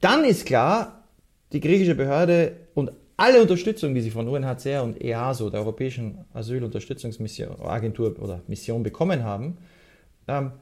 [0.00, 1.04] Dann ist klar,
[1.52, 8.18] die griechische Behörde und alle Unterstützung, die sie von UNHCR und EASO, der Europäischen Asylunterstützungsagentur
[8.18, 9.58] oder Mission bekommen haben,
[10.26, 10.52] ähm,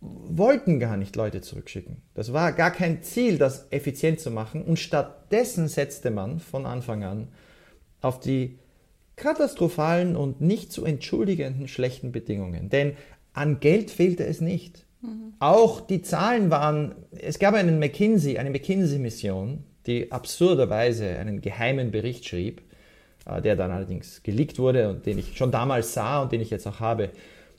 [0.00, 2.02] wollten gar nicht Leute zurückschicken.
[2.14, 4.62] Das war gar kein Ziel, das effizient zu machen.
[4.62, 7.28] Und stattdessen setzte man von Anfang an
[8.00, 8.58] auf die
[9.16, 12.70] katastrophalen und nicht zu entschuldigenden schlechten Bedingungen.
[12.70, 12.96] Denn
[13.34, 14.86] an Geld fehlte es nicht.
[15.38, 22.28] Auch die Zahlen waren, es gab einen McKinsey, eine McKinsey-Mission, die absurderweise einen geheimen Bericht
[22.28, 22.60] schrieb,
[23.26, 26.50] äh, der dann allerdings geleakt wurde und den ich schon damals sah und den ich
[26.50, 27.10] jetzt auch habe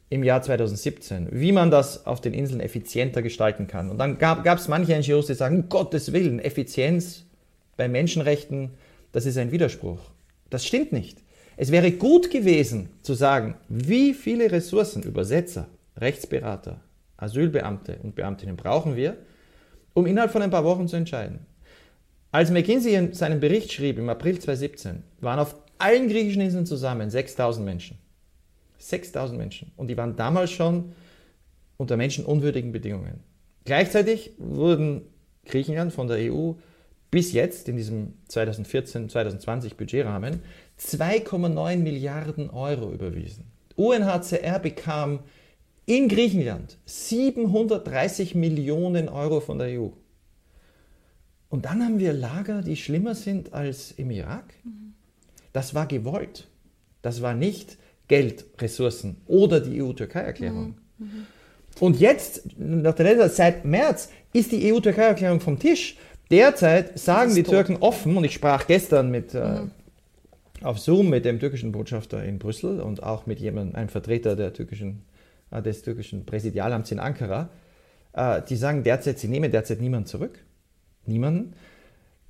[0.10, 3.90] im Jahr 2017, wie man das auf den Inseln effizienter gestalten kann.
[3.90, 7.24] Und dann gab es manche NGOs, die sagen, um Gottes Willen, Effizienz
[7.78, 8.72] bei Menschenrechten,
[9.14, 10.00] das ist ein Widerspruch.
[10.50, 11.20] Das stimmt nicht.
[11.56, 16.82] Es wäre gut gewesen zu sagen, wie viele Ressourcen, Übersetzer, Rechtsberater,
[17.22, 19.16] Asylbeamte und Beamtinnen brauchen wir,
[19.94, 21.46] um innerhalb von ein paar Wochen zu entscheiden.
[22.32, 27.66] Als McKinsey seinen Bericht schrieb im April 2017, waren auf allen griechischen Inseln zusammen 6000
[27.66, 27.98] Menschen.
[28.78, 29.72] 6000 Menschen.
[29.78, 30.94] Und die waren damals schon
[31.78, 33.20] unter menschenunwürdigen Bedingungen.
[33.66, 35.02] Gleichzeitig wurden
[35.46, 36.54] Griechenland von der EU
[37.12, 40.42] bis jetzt in diesem 2014-2020 Budgetrahmen
[40.80, 43.52] 2,9 Milliarden Euro überwiesen.
[43.76, 45.20] UNHCR bekam
[45.86, 49.90] in Griechenland 730 Millionen Euro von der EU.
[51.50, 54.54] Und dann haben wir Lager, die schlimmer sind als im Irak.
[55.54, 56.48] Das war gewollt.
[57.02, 60.76] Das war nicht Geld, Ressourcen oder die EU-Türkei-Erklärung.
[60.98, 61.26] Mhm.
[61.80, 65.98] Und jetzt, nach der letzten, seit März, ist die EU-Türkei-Erklärung vom Tisch.
[66.30, 69.72] Derzeit sagen die Türken offen, und ich sprach gestern mit, äh, mhm.
[70.62, 74.36] äh, auf Zoom mit dem türkischen Botschafter in Brüssel und auch mit jemandem, einem Vertreter
[74.36, 75.02] der türkischen,
[75.60, 77.50] des türkischen Präsidialamts in Ankara,
[78.14, 80.40] äh, die sagen derzeit, sie nehmen derzeit niemanden zurück.
[81.06, 81.54] Niemanden.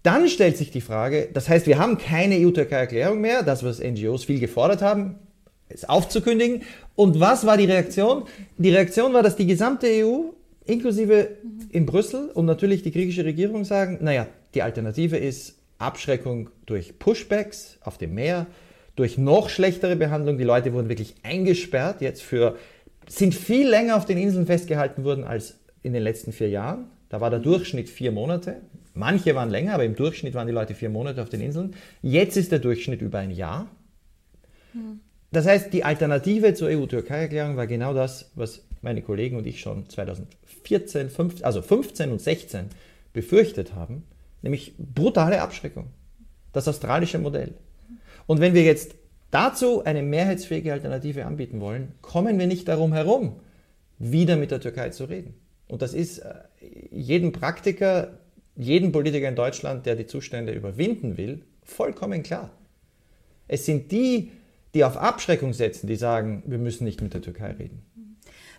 [0.03, 4.25] Dann stellt sich die Frage, das heißt, wir haben keine EU-Türkei-Erklärung mehr, das, was NGOs
[4.25, 5.19] viel gefordert haben,
[5.69, 6.63] ist aufzukündigen.
[6.95, 8.23] Und was war die Reaktion?
[8.57, 10.31] Die Reaktion war, dass die gesamte EU,
[10.65, 11.37] inklusive
[11.69, 17.77] in Brüssel und natürlich die griechische Regierung sagen, naja, die Alternative ist Abschreckung durch Pushbacks
[17.81, 18.47] auf dem Meer,
[18.95, 20.37] durch noch schlechtere Behandlung.
[20.37, 22.57] Die Leute wurden wirklich eingesperrt, jetzt für,
[23.11, 26.85] sind viel länger auf den Inseln festgehalten worden als in den letzten vier Jahren.
[27.09, 28.61] Da war der Durchschnitt vier Monate.
[28.93, 31.75] Manche waren länger, aber im Durchschnitt waren die Leute vier Monate auf den Inseln.
[32.01, 33.67] Jetzt ist der Durchschnitt über ein Jahr.
[35.31, 39.89] Das heißt, die Alternative zur EU-Türkei-Erklärung war genau das, was meine Kollegen und ich schon
[39.89, 42.67] 2014, 15, also 15 und 16
[43.11, 44.03] befürchtet haben,
[44.41, 45.87] nämlich brutale Abschreckung.
[46.53, 47.55] Das australische Modell.
[48.25, 48.95] Und wenn wir jetzt
[49.31, 53.37] dazu eine mehrheitsfähige Alternative anbieten wollen, kommen wir nicht darum herum,
[53.97, 55.33] wieder mit der Türkei zu reden.
[55.67, 56.33] Und das ist äh,
[56.91, 58.19] jedem Praktiker,
[58.55, 62.51] jedem Politiker in Deutschland, der die Zustände überwinden will, vollkommen klar.
[63.47, 64.31] Es sind die,
[64.73, 67.83] die auf Abschreckung setzen, die sagen, wir müssen nicht mit der Türkei reden.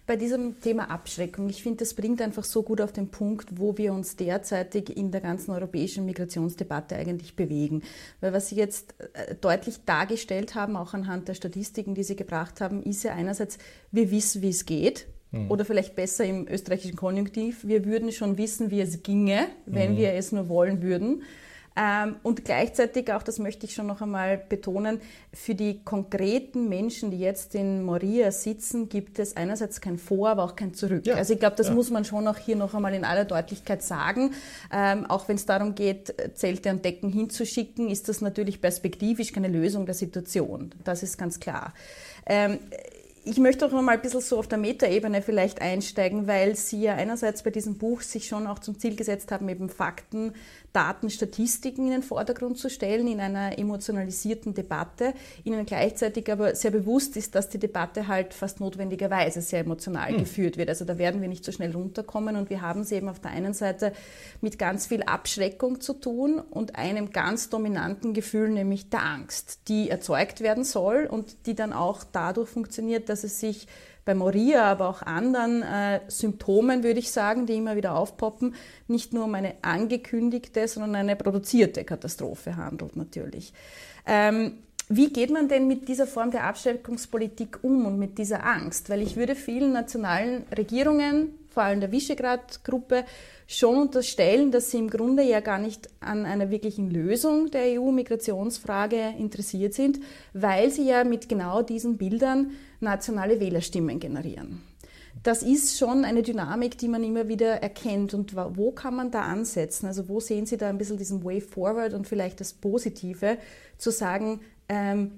[0.04, 3.78] Bei diesem Thema Abschreckung, ich finde, das bringt einfach so gut auf den Punkt, wo
[3.78, 7.82] wir uns derzeitig in der ganzen europäischen Migrationsdebatte eigentlich bewegen.
[8.20, 12.60] Weil was Sie jetzt äh, deutlich dargestellt haben, auch anhand der Statistiken, die Sie gebracht
[12.60, 13.58] haben, ist ja einerseits,
[13.92, 15.06] wir wissen, wie es geht.
[15.30, 15.50] Mhm.
[15.50, 19.96] Oder vielleicht besser im österreichischen Konjunktiv, wir würden schon wissen, wie es ginge, wenn mhm.
[19.98, 21.22] wir es nur wollen würden.
[21.76, 25.00] Ähm, und gleichzeitig auch, das möchte ich schon noch einmal betonen,
[25.32, 30.44] für die konkreten Menschen, die jetzt in Moria sitzen, gibt es einerseits kein Vor, aber
[30.44, 31.06] auch kein Zurück.
[31.06, 31.14] Ja.
[31.14, 31.74] Also ich glaube, das ja.
[31.74, 34.32] muss man schon auch hier noch einmal in aller Deutlichkeit sagen.
[34.72, 39.48] Ähm, auch wenn es darum geht, Zelte und Decken hinzuschicken, ist das natürlich perspektivisch keine
[39.48, 40.74] Lösung der Situation.
[40.84, 41.72] Das ist ganz klar.
[42.26, 42.58] Ähm,
[43.24, 46.82] ich möchte auch noch mal ein bisschen so auf der Metaebene vielleicht einsteigen, weil Sie
[46.82, 50.32] ja einerseits bei diesem Buch sich schon auch zum Ziel gesetzt haben, eben Fakten
[50.72, 56.70] Daten, Statistiken in den Vordergrund zu stellen in einer emotionalisierten Debatte, ihnen gleichzeitig aber sehr
[56.70, 60.18] bewusst ist, dass die Debatte halt fast notwendigerweise sehr emotional mhm.
[60.18, 60.68] geführt wird.
[60.68, 63.32] Also da werden wir nicht so schnell runterkommen und wir haben es eben auf der
[63.32, 63.92] einen Seite
[64.40, 69.90] mit ganz viel Abschreckung zu tun und einem ganz dominanten Gefühl, nämlich der Angst, die
[69.90, 73.66] erzeugt werden soll und die dann auch dadurch funktioniert, dass es sich
[74.04, 78.54] bei Moria, aber auch anderen äh, Symptomen, würde ich sagen, die immer wieder aufpoppen,
[78.88, 83.52] nicht nur um eine angekündigte, sondern eine produzierte Katastrophe handelt natürlich.
[84.06, 88.90] Ähm, wie geht man denn mit dieser Form der Abschreckungspolitik um und mit dieser Angst?
[88.90, 93.04] Weil ich würde vielen nationalen Regierungen, vor allem der Visegrad-Gruppe,
[93.46, 99.14] schon unterstellen, dass sie im Grunde ja gar nicht an einer wirklichen Lösung der EU-Migrationsfrage
[99.18, 100.00] interessiert sind,
[100.32, 104.62] weil sie ja mit genau diesen Bildern nationale Wählerstimmen generieren.
[105.22, 108.14] Das ist schon eine Dynamik, die man immer wieder erkennt.
[108.14, 109.86] Und wo kann man da ansetzen?
[109.86, 113.36] Also wo sehen Sie da ein bisschen diesen Way Forward und vielleicht das Positive,
[113.78, 114.40] zu sagen,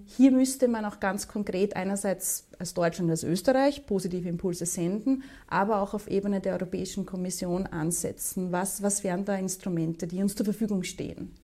[0.07, 5.81] hier müsste man auch ganz konkret einerseits als Deutschland, als Österreich positive Impulse senden, aber
[5.81, 8.53] auch auf Ebene der Europäischen Kommission ansetzen.
[8.53, 11.37] Was, was wären da Instrumente, die uns zur Verfügung stehen?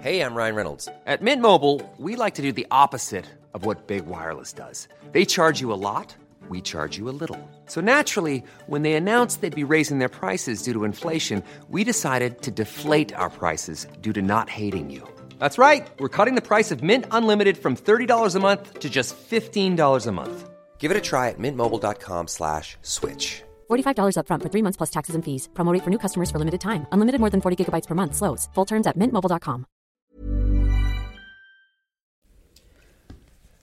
[0.00, 0.88] Hey, I'm Ryan Reynolds.
[1.06, 3.24] At Mint Mobile, we like to do the opposite
[3.54, 4.86] of what Big Wireless does.
[5.12, 6.14] They charge you a lot.
[6.50, 7.38] We charge you a little.
[7.66, 12.42] So naturally, when they announced they'd be raising their prices due to inflation, we decided
[12.42, 15.08] to deflate our prices due to not hating you.
[15.38, 15.86] That's right.
[15.98, 20.12] We're cutting the price of Mint Unlimited from $30 a month to just $15 a
[20.12, 20.50] month.
[20.78, 23.42] Give it a try at mintmobile.com slash switch.
[23.70, 25.48] $45 upfront for three months plus taxes and fees.
[25.54, 26.86] Promote for new customers for limited time.
[26.92, 28.14] Unlimited more than 40 gigabytes per month.
[28.14, 28.50] Slows.
[28.54, 29.64] Full terms at mintmobile.com.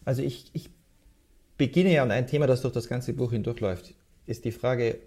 [0.05, 0.69] Also ich, ich
[1.57, 3.93] beginne ja, und ein Thema, das durch das ganze Buch hindurchläuft,
[4.25, 4.99] ist die Frage,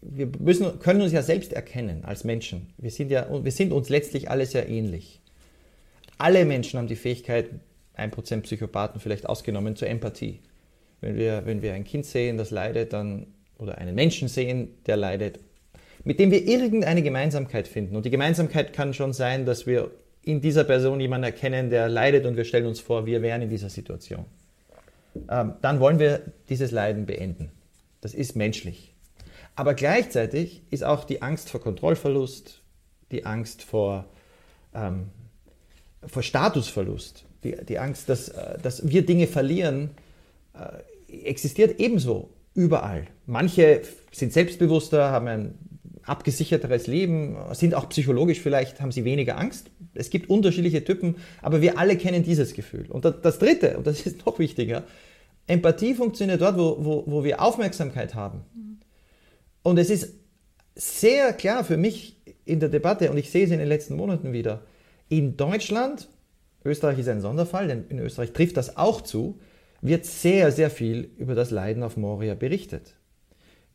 [0.00, 2.68] wir müssen, können uns ja selbst erkennen als Menschen.
[2.78, 5.20] Wir sind, ja, wir sind uns letztlich alle sehr ähnlich.
[6.18, 7.50] Alle Menschen haben die Fähigkeit,
[7.96, 10.40] 1% Psychopathen vielleicht ausgenommen, zur Empathie.
[11.00, 13.26] Wenn wir, wenn wir ein Kind sehen, das leidet, dann,
[13.58, 15.40] oder einen Menschen sehen, der leidet,
[16.04, 17.96] mit dem wir irgendeine Gemeinsamkeit finden.
[17.96, 19.90] Und die Gemeinsamkeit kann schon sein, dass wir
[20.22, 23.50] in dieser Person jemanden erkennen, der leidet und wir stellen uns vor, wir wären in
[23.50, 24.24] dieser Situation.
[25.30, 27.50] Ähm, dann wollen wir dieses Leiden beenden.
[28.00, 28.95] Das ist menschlich.
[29.56, 32.60] Aber gleichzeitig ist auch die Angst vor Kontrollverlust,
[33.10, 34.04] die Angst vor,
[34.74, 35.06] ähm,
[36.06, 39.90] vor Statusverlust, die, die Angst, dass, äh, dass wir Dinge verlieren,
[40.54, 43.06] äh, existiert ebenso überall.
[43.26, 45.54] Manche sind selbstbewusster, haben ein
[46.02, 49.70] abgesicherteres Leben, sind auch psychologisch vielleicht, haben sie weniger Angst.
[49.94, 52.86] Es gibt unterschiedliche Typen, aber wir alle kennen dieses Gefühl.
[52.90, 54.84] Und das Dritte, und das ist noch wichtiger,
[55.46, 58.44] Empathie funktioniert dort, wo, wo, wo wir Aufmerksamkeit haben.
[59.66, 60.14] Und es ist
[60.76, 64.32] sehr klar für mich in der Debatte, und ich sehe es in den letzten Monaten
[64.32, 64.62] wieder,
[65.08, 66.06] in Deutschland,
[66.64, 69.40] Österreich ist ein Sonderfall, denn in Österreich trifft das auch zu,
[69.80, 72.94] wird sehr, sehr viel über das Leiden auf Moria berichtet.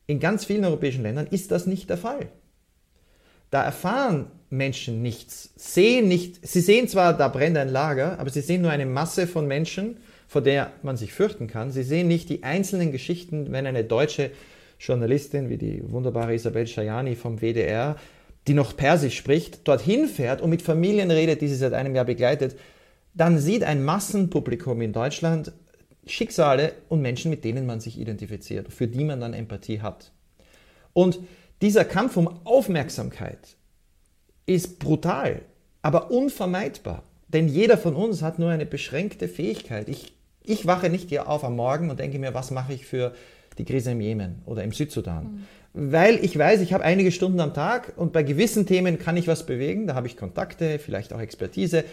[0.08, 2.30] In ganz vielen europäischen Ländern ist das nicht der Fall.
[3.49, 8.39] Da erfahren Menschen nichts, sehen nicht, sie sehen zwar, da brennt ein Lager, aber sie
[8.39, 9.97] sehen nur eine Masse von Menschen,
[10.30, 11.69] vor der man sich fürchten kann.
[11.69, 14.32] Sie sehen nicht die einzelnen Geschichten, wenn eine deutsche
[14.82, 17.98] Journalistin wie die wunderbare Isabel Schajani vom WDR,
[18.48, 22.06] die noch Persisch spricht, dorthin fährt und mit Familien redet, die sie seit einem Jahr
[22.06, 22.58] begleitet,
[23.13, 25.54] dann sieht ein Massenpublikum in Deutschland
[26.08, 30.12] Schicksale und Menschen, mit denen man sich identifiziert, für die man dann Empathie hat.
[30.94, 31.20] Und
[31.62, 33.56] dieser Kampf um Aufmerksamkeit
[34.48, 35.44] ist brutal,
[35.84, 37.04] aber unvermeidbar.
[37.28, 39.88] Denn jeder von uns hat nur eine beschränkte Fähigkeit.
[39.89, 43.13] Ich, ich wache nicht hier auf am Morgen und denke mir, was mache ich für
[43.62, 45.45] die Krise im Jemen oder im Südsudan.
[45.74, 45.91] Mhm.
[45.91, 49.28] Weil ich weiß, ich habe einige Stunden am Tag und bei gewissen Themen kann ich
[49.28, 51.86] was bewegen, da habe ich Kontakte, vielleicht auch Expertise.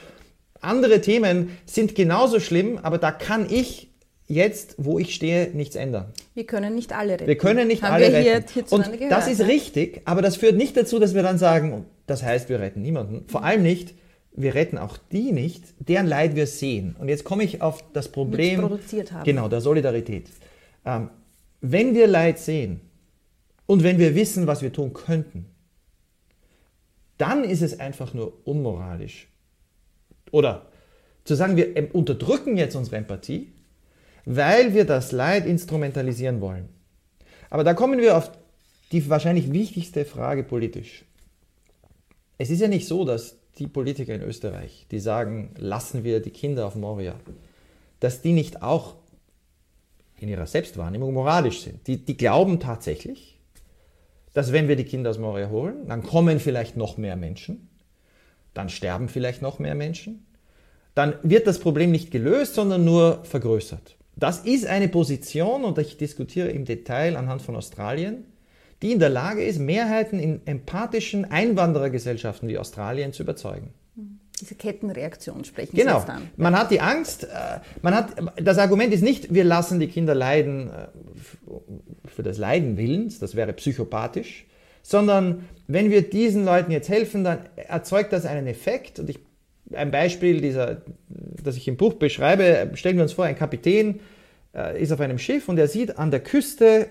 [0.61, 3.91] Andere Themen sind genauso schlimm, aber da kann ich
[4.27, 6.07] jetzt, wo ich stehe, nichts ändern.
[6.35, 7.27] Wir können nicht alle retten.
[7.27, 8.53] Wir können nicht Haben alle wir retten.
[8.53, 9.47] Hier, und gehört, das ist ja?
[9.47, 13.25] richtig, aber das führt nicht dazu, dass wir dann sagen, das heißt, wir retten niemanden.
[13.29, 13.95] Vor allem nicht,
[14.33, 16.97] wir retten auch die nicht, deren Leid wir sehen.
[16.99, 19.25] Und jetzt komme ich auf das Problem produziert haben.
[19.25, 20.27] Genau, der Solidarität.
[20.85, 21.11] Ähm,
[21.61, 22.81] wenn wir Leid sehen
[23.67, 25.47] und wenn wir wissen, was wir tun könnten,
[27.17, 29.29] dann ist es einfach nur unmoralisch.
[30.31, 30.67] Oder
[31.25, 33.53] zu sagen, wir unterdrücken jetzt unsere Empathie
[34.31, 36.69] weil wir das Leid instrumentalisieren wollen.
[37.49, 38.31] Aber da kommen wir auf
[38.93, 41.07] die wahrscheinlich wichtigste Frage politisch.
[42.37, 46.31] Es ist ja nicht so, dass die Politiker in Österreich, die sagen, lassen wir die
[46.31, 47.15] Kinder auf Moria,
[48.01, 48.97] dass die nicht auch
[50.21, 51.87] in ihrer Selbstwahrnehmung moralisch sind.
[51.87, 53.39] Die, die glauben tatsächlich,
[54.35, 57.69] dass wenn wir die Kinder aus Moria holen, dann kommen vielleicht noch mehr Menschen,
[58.55, 60.27] dann sterben vielleicht noch mehr Menschen,
[60.95, 63.97] dann wird das Problem nicht gelöst, sondern nur vergrößert.
[64.17, 68.25] Das ist eine Position, und ich diskutiere im Detail anhand von Australien,
[68.83, 73.73] die in der Lage ist, Mehrheiten in empathischen Einwanderergesellschaften wie Australien zu überzeugen.
[74.41, 75.95] Diese Kettenreaktion sprechen genau.
[75.95, 76.31] Sie jetzt an.
[76.37, 80.15] Man hat die Angst, äh, man hat, das Argument ist nicht, wir lassen die Kinder
[80.15, 80.89] leiden äh,
[82.07, 84.47] für das Leiden Willens, das wäre psychopathisch,
[84.83, 88.99] sondern wenn wir diesen Leuten jetzt helfen, dann erzeugt das einen Effekt.
[88.99, 89.19] Und ich
[89.75, 94.01] ein Beispiel, dieser, das ich im Buch beschreibe, stellen wir uns vor, ein Kapitän
[94.55, 96.89] äh, ist auf einem Schiff und er sieht an der Küste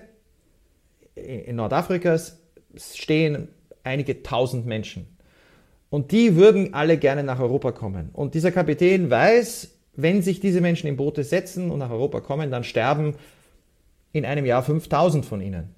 [1.14, 2.38] in Nordafrikas
[2.94, 3.48] stehen
[3.82, 5.17] einige tausend Menschen.
[5.90, 8.10] Und die würden alle gerne nach Europa kommen.
[8.12, 12.50] Und dieser Kapitän weiß, wenn sich diese Menschen in Boote setzen und nach Europa kommen,
[12.50, 13.14] dann sterben
[14.12, 15.74] in einem Jahr 5000 von ihnen.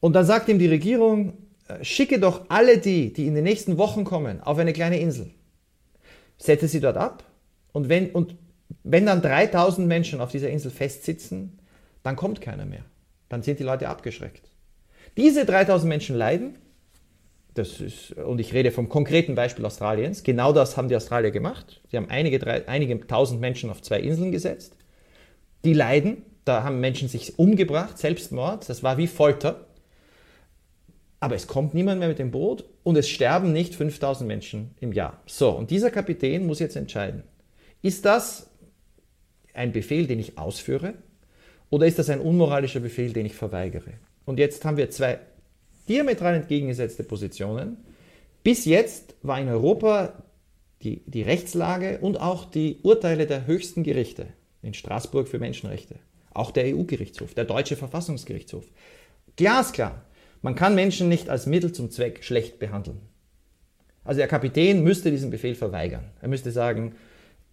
[0.00, 1.34] Und dann sagt ihm die Regierung,
[1.68, 5.30] äh, schicke doch alle die, die in den nächsten Wochen kommen, auf eine kleine Insel
[6.42, 7.24] setze sie dort ab
[7.72, 8.36] und wenn, und
[8.82, 11.58] wenn dann 3000 Menschen auf dieser Insel festsitzen,
[12.02, 12.84] dann kommt keiner mehr.
[13.28, 14.42] Dann sind die Leute abgeschreckt.
[15.16, 16.56] Diese 3000 Menschen leiden,
[17.54, 21.80] das ist, und ich rede vom konkreten Beispiel Australiens, genau das haben die Australier gemacht.
[21.90, 24.76] Sie haben einige, drei, einige tausend Menschen auf zwei Inseln gesetzt.
[25.64, 29.66] Die leiden, da haben Menschen sich umgebracht, Selbstmord, das war wie Folter.
[31.20, 34.92] Aber es kommt niemand mehr mit dem Boot und es sterben nicht 5000 Menschen im
[34.92, 35.20] Jahr.
[35.26, 37.22] So, und dieser Kapitän muss jetzt entscheiden,
[37.82, 38.50] ist das
[39.54, 40.94] ein Befehl, den ich ausführe
[41.70, 43.92] oder ist das ein unmoralischer Befehl, den ich verweigere?
[44.24, 45.20] Und jetzt haben wir zwei
[45.88, 47.78] diametral entgegengesetzte Positionen.
[48.42, 50.22] Bis jetzt war in Europa
[50.82, 54.26] die, die Rechtslage und auch die Urteile der höchsten Gerichte,
[54.62, 55.96] in Straßburg für Menschenrechte,
[56.34, 58.64] auch der EU-Gerichtshof, der deutsche Verfassungsgerichtshof,
[59.36, 60.04] glasklar,
[60.40, 63.00] man kann Menschen nicht als Mittel zum Zweck schlecht behandeln.
[64.02, 66.10] Also der Kapitän müsste diesen Befehl verweigern.
[66.20, 66.96] Er müsste sagen,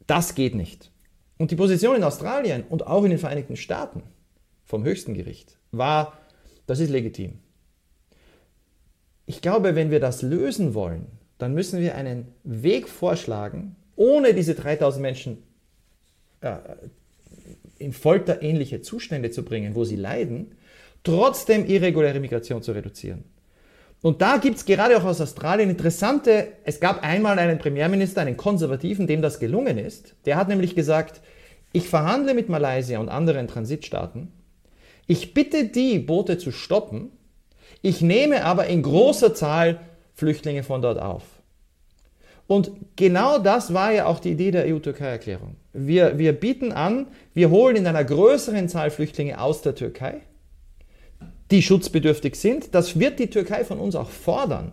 [0.10, 0.90] Das geht nicht.
[1.38, 4.02] Und die Position in Australien und auch in den Vereinigten Staaten
[4.66, 6.18] vom höchsten Gericht war,
[6.66, 7.38] das ist legitim.
[9.30, 11.06] Ich glaube, wenn wir das lösen wollen,
[11.38, 15.44] dann müssen wir einen Weg vorschlagen, ohne diese 3000 Menschen
[16.42, 16.56] äh,
[17.78, 20.56] in folterähnliche Zustände zu bringen, wo sie leiden,
[21.04, 23.24] trotzdem irreguläre Migration zu reduzieren.
[24.02, 28.36] Und da gibt es gerade auch aus Australien interessante, es gab einmal einen Premierminister, einen
[28.36, 30.16] Konservativen, dem das gelungen ist.
[30.26, 31.22] Der hat nämlich gesagt,
[31.72, 34.32] ich verhandle mit Malaysia und anderen Transitstaaten,
[35.06, 37.12] ich bitte die Boote zu stoppen,
[37.82, 39.80] ich nehme aber in großer Zahl
[40.16, 41.24] Flüchtlinge von dort auf.
[42.48, 45.56] Und genau das war ja auch die Idee der EU-Türkei-Erklärung.
[45.72, 50.22] Wir, wir bieten an, wir holen in einer größeren Zahl Flüchtlinge aus der Türkei
[51.52, 52.76] die schutzbedürftig sind.
[52.76, 54.72] Das wird die Türkei von uns auch fordern,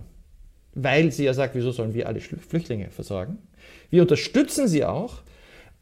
[0.75, 3.39] weil sie ja sagt, wieso sollen wir alle Flüchtlinge versorgen?
[3.91, 5.23] Wir unterstützen sie auch,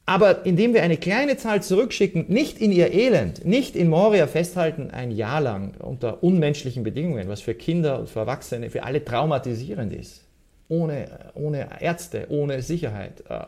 [0.07, 4.91] aber indem wir eine kleine Zahl zurückschicken, nicht in ihr Elend, nicht in Moria festhalten,
[4.91, 9.95] ein Jahr lang unter unmenschlichen Bedingungen, was für Kinder und für Erwachsene, für alle traumatisierend
[9.95, 10.25] ist,
[10.69, 13.45] ohne, ohne Ärzte, ohne Sicherheit, äh,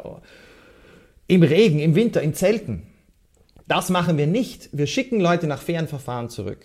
[1.26, 2.84] im Regen, im Winter, in Zelten.
[3.68, 4.70] Das machen wir nicht.
[4.72, 6.64] Wir schicken Leute nach fairen Verfahren zurück.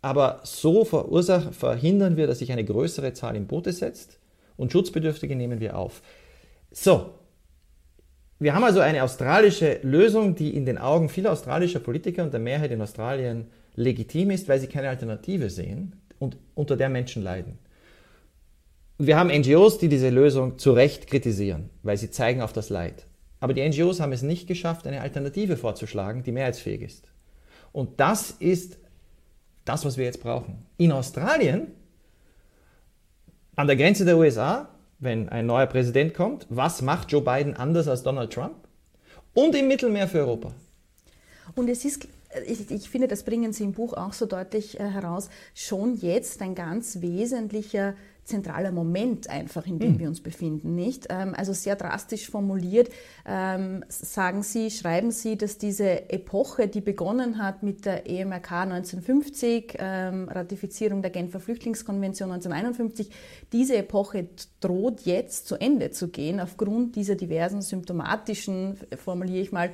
[0.00, 4.18] Aber so verhindern wir, dass sich eine größere Zahl in Boote setzt
[4.56, 6.00] und Schutzbedürftige nehmen wir auf.
[6.70, 7.10] So,
[8.38, 12.40] wir haben also eine australische Lösung, die in den Augen vieler australischer Politiker und der
[12.40, 17.58] Mehrheit in Australien legitim ist, weil sie keine Alternative sehen und unter der Menschen leiden.
[18.98, 23.06] Wir haben NGOs, die diese Lösung zu Recht kritisieren, weil sie zeigen auf das Leid.
[23.40, 27.08] Aber die NGOs haben es nicht geschafft, eine Alternative vorzuschlagen, die mehrheitsfähig ist.
[27.72, 28.78] Und das ist
[29.66, 30.64] das, was wir jetzt brauchen.
[30.78, 31.68] In Australien,
[33.54, 37.88] an der Grenze der USA, wenn ein neuer Präsident kommt, was macht Joe Biden anders
[37.88, 38.56] als Donald Trump?
[39.34, 40.52] Und im Mittelmeer für Europa.
[41.54, 42.08] Und es ist
[42.46, 46.42] ich, ich, finde, das bringen Sie im Buch auch so deutlich äh, heraus, schon jetzt
[46.42, 47.94] ein ganz wesentlicher
[48.26, 49.98] zentraler Moment einfach, in dem mhm.
[50.00, 51.06] wir uns befinden, nicht?
[51.10, 52.90] Ähm, also sehr drastisch formuliert
[53.24, 59.76] ähm, sagen Sie, schreiben Sie, dass diese Epoche, die begonnen hat mit der EMRK 1950,
[59.78, 63.10] ähm, Ratifizierung der Genfer Flüchtlingskonvention 1951,
[63.52, 64.28] diese Epoche
[64.60, 69.70] droht jetzt zu Ende zu gehen aufgrund dieser diversen symptomatischen, formuliere ich mal,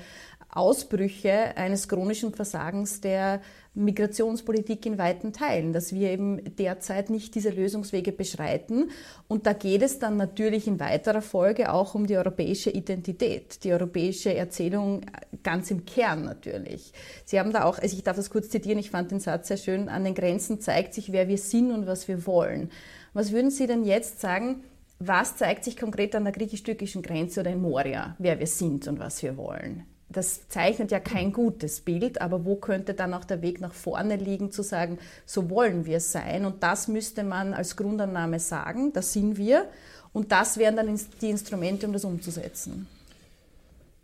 [0.55, 3.41] Ausbrüche eines chronischen Versagens der
[3.75, 8.91] Migrationspolitik in weiten Teilen, dass wir eben derzeit nicht diese Lösungswege beschreiten.
[9.29, 13.73] Und da geht es dann natürlich in weiterer Folge auch um die europäische Identität, die
[13.73, 15.07] europäische Erzählung
[15.43, 16.93] ganz im Kern natürlich.
[17.25, 19.57] Sie haben da auch, also ich darf das kurz zitieren, ich fand den Satz sehr
[19.57, 22.71] schön, an den Grenzen zeigt sich, wer wir sind und was wir wollen.
[23.15, 24.65] Was würden Sie denn jetzt sagen,
[24.99, 28.99] was zeigt sich konkret an der griechisch-türkischen Grenze oder in Moria, wer wir sind und
[28.99, 29.85] was wir wollen?
[30.13, 34.17] Das zeichnet ja kein gutes Bild, aber wo könnte dann auch der Weg nach vorne
[34.17, 39.13] liegen, zu sagen, so wollen wir sein und das müsste man als Grundannahme sagen, das
[39.13, 39.67] sind wir
[40.13, 42.87] und das wären dann die Instrumente, um das umzusetzen.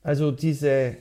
[0.03, 0.97] Also diese,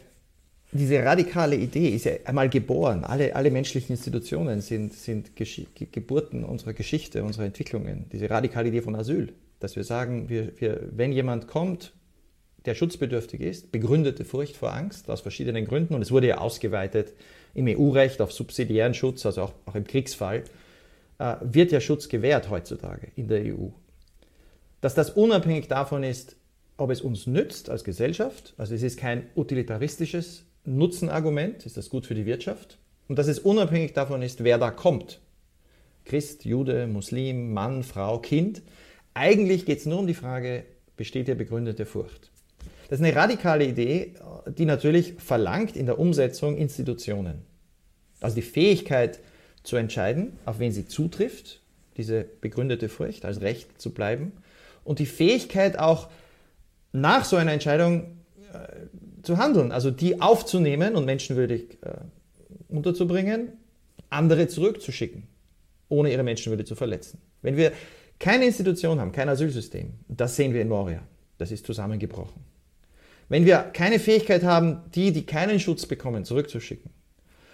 [0.72, 3.04] diese radikale Idee ist ja einmal geboren.
[3.04, 8.06] Alle, alle menschlichen Institutionen sind, sind Geburten unserer Geschichte, unserer Entwicklungen.
[8.12, 11.94] Diese radikale Idee von Asyl, dass wir sagen, wir, wir, wenn jemand kommt,
[12.68, 17.14] der schutzbedürftig ist, begründete Furcht vor Angst aus verschiedenen Gründen und es wurde ja ausgeweitet
[17.54, 20.44] im EU-Recht auf subsidiären Schutz, also auch, auch im Kriegsfall,
[21.20, 23.70] äh, wird ja Schutz gewährt heutzutage in der EU.
[24.82, 26.36] Dass das unabhängig davon ist,
[26.78, 32.06] ob es uns nützt als Gesellschaft, also es ist kein utilitaristisches Nutzenargument, ist das gut
[32.06, 35.20] für die Wirtschaft, und dass es unabhängig davon ist, wer da kommt.
[36.06, 38.62] Christ, Jude, Muslim, Mann, Frau, Kind.
[39.14, 40.66] Eigentlich geht es nur um die Frage,
[40.96, 42.32] besteht hier begründete Furcht?
[42.88, 44.14] Das ist eine radikale Idee,
[44.48, 47.44] die natürlich verlangt in der Umsetzung Institutionen.
[48.22, 49.20] Also die Fähigkeit
[49.64, 51.62] zu entscheiden, auf wen sie zutrifft,
[51.98, 54.32] diese begründete Furcht, als Recht zu bleiben.
[54.84, 56.10] Und die Fähigkeit auch
[56.94, 58.18] nach so einer Entscheidung
[58.54, 61.96] äh, zu handeln, also die aufzunehmen und menschenwürdig äh,
[62.70, 63.50] unterzubringen,
[64.10, 65.24] andere zurückzuschicken,
[65.90, 67.20] ohne ihre Menschenwürde zu verletzen.
[67.42, 67.74] Wenn wir
[68.20, 71.02] keine Institution haben, kein Asylsystem, das sehen wir in Moria,
[71.38, 72.42] das ist zusammengebrochen.
[73.30, 76.92] Wenn wir keine Fähigkeit haben, die, die keinen Schutz bekommen, zurückzuschicken.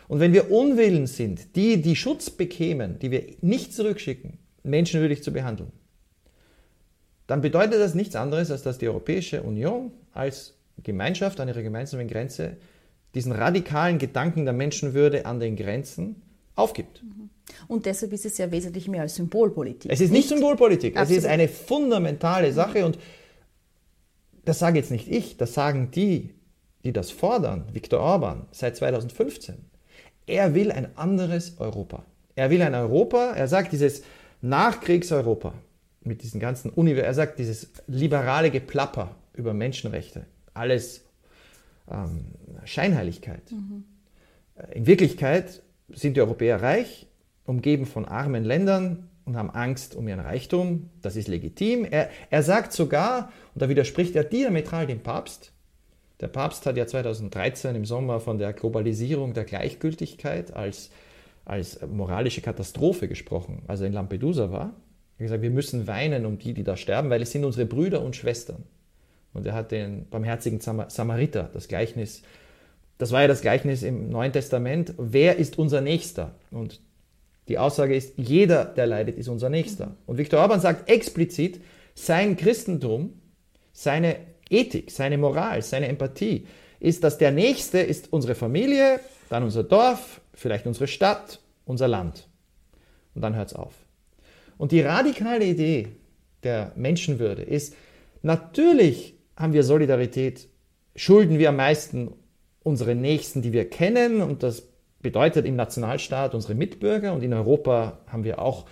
[0.07, 5.31] Und wenn wir unwillens sind, die, die Schutz bekämen, die wir nicht zurückschicken, menschenwürdig zu
[5.31, 5.71] behandeln,
[7.27, 12.07] dann bedeutet das nichts anderes, als dass die Europäische Union als Gemeinschaft an ihrer gemeinsamen
[12.07, 12.57] Grenze
[13.15, 16.21] diesen radikalen Gedanken der Menschenwürde an den Grenzen
[16.55, 17.03] aufgibt.
[17.67, 19.91] Und deshalb ist es ja wesentlich mehr als Symbolpolitik.
[19.91, 21.17] Es ist nicht, nicht Symbolpolitik, Absolut.
[21.17, 22.97] es ist eine fundamentale Sache und
[24.45, 26.33] das sage jetzt nicht ich, das sagen die
[26.83, 29.55] die das fordern, Viktor Orban, seit 2015,
[30.27, 32.05] er will ein anderes Europa.
[32.35, 34.03] Er will ein Europa, er sagt dieses
[34.41, 35.53] Nachkriegseuropa
[36.01, 41.05] mit diesen ganzen Univers, er sagt dieses liberale Geplapper über Menschenrechte, alles
[41.89, 42.25] ähm,
[42.65, 43.51] Scheinheiligkeit.
[43.51, 43.85] Mhm.
[44.73, 47.07] In Wirklichkeit sind die Europäer reich,
[47.45, 50.89] umgeben von armen Ländern und haben Angst um ihren Reichtum.
[51.01, 51.85] Das ist legitim.
[51.85, 55.53] Er, er sagt sogar, und da widerspricht er diametral dem Papst,
[56.23, 60.89] der Papst hat ja 2013 im Sommer von der Globalisierung der Gleichgültigkeit als,
[61.43, 64.61] als moralische Katastrophe gesprochen, als er in Lampedusa war.
[64.61, 67.65] Er hat gesagt, wir müssen weinen um die, die da sterben, weil es sind unsere
[67.65, 68.63] Brüder und Schwestern.
[69.33, 72.21] Und er hat den barmherzigen Samariter, das Gleichnis,
[72.99, 76.35] das war ja das Gleichnis im Neuen Testament, wer ist unser Nächster?
[76.51, 76.79] Und
[77.47, 79.95] die Aussage ist, jeder, der leidet, ist unser Nächster.
[80.05, 81.61] Und Viktor Orban sagt explizit,
[81.93, 83.21] sein Christentum,
[83.73, 84.17] seine
[84.49, 86.47] Ethik, seine Moral, seine Empathie
[86.79, 92.27] ist, dass der Nächste ist unsere Familie, dann unser Dorf, vielleicht unsere Stadt, unser Land.
[93.15, 93.73] Und dann hört es auf.
[94.57, 95.89] Und die radikale Idee
[96.43, 97.75] der Menschenwürde ist,
[98.21, 100.47] natürlich haben wir Solidarität,
[100.95, 102.13] schulden wir am meisten
[102.63, 104.67] unsere Nächsten, die wir kennen, und das
[105.03, 108.65] bedeutet im Nationalstaat unsere Mitbürger, und in Europa haben wir auch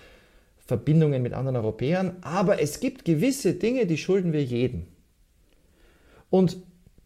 [0.58, 4.86] Verbindungen mit anderen Europäern, aber es gibt gewisse Dinge, die schulden wir jedem.
[6.30, 6.56] Und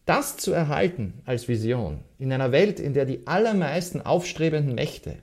[0.05, 5.17] das zu erhalten als Vision in einer Welt, in der die allermeisten aufstrebenden Mächte,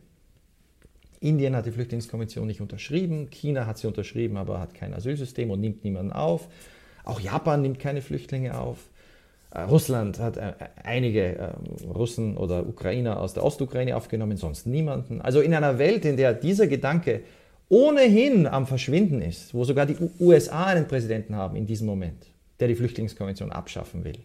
[1.20, 5.61] Indien hat die Flüchtlingskonvention nicht unterschrieben, China hat sie unterschrieben, aber hat kein Asylsystem und
[5.61, 6.48] nimmt niemanden auf,
[7.02, 8.90] auch Japan nimmt keine Flüchtlinge auf,
[9.55, 10.52] Russland hat äh,
[10.82, 11.52] einige äh,
[11.86, 15.20] Russen oder Ukrainer aus der Ostukraine aufgenommen, sonst niemanden.
[15.20, 17.22] Also in einer Welt, in der dieser Gedanke
[17.68, 22.26] ohnehin am Verschwinden ist, wo sogar die USA einen Präsidenten haben in diesem Moment,
[22.61, 24.18] der die Flüchtlingskonvention abschaffen will,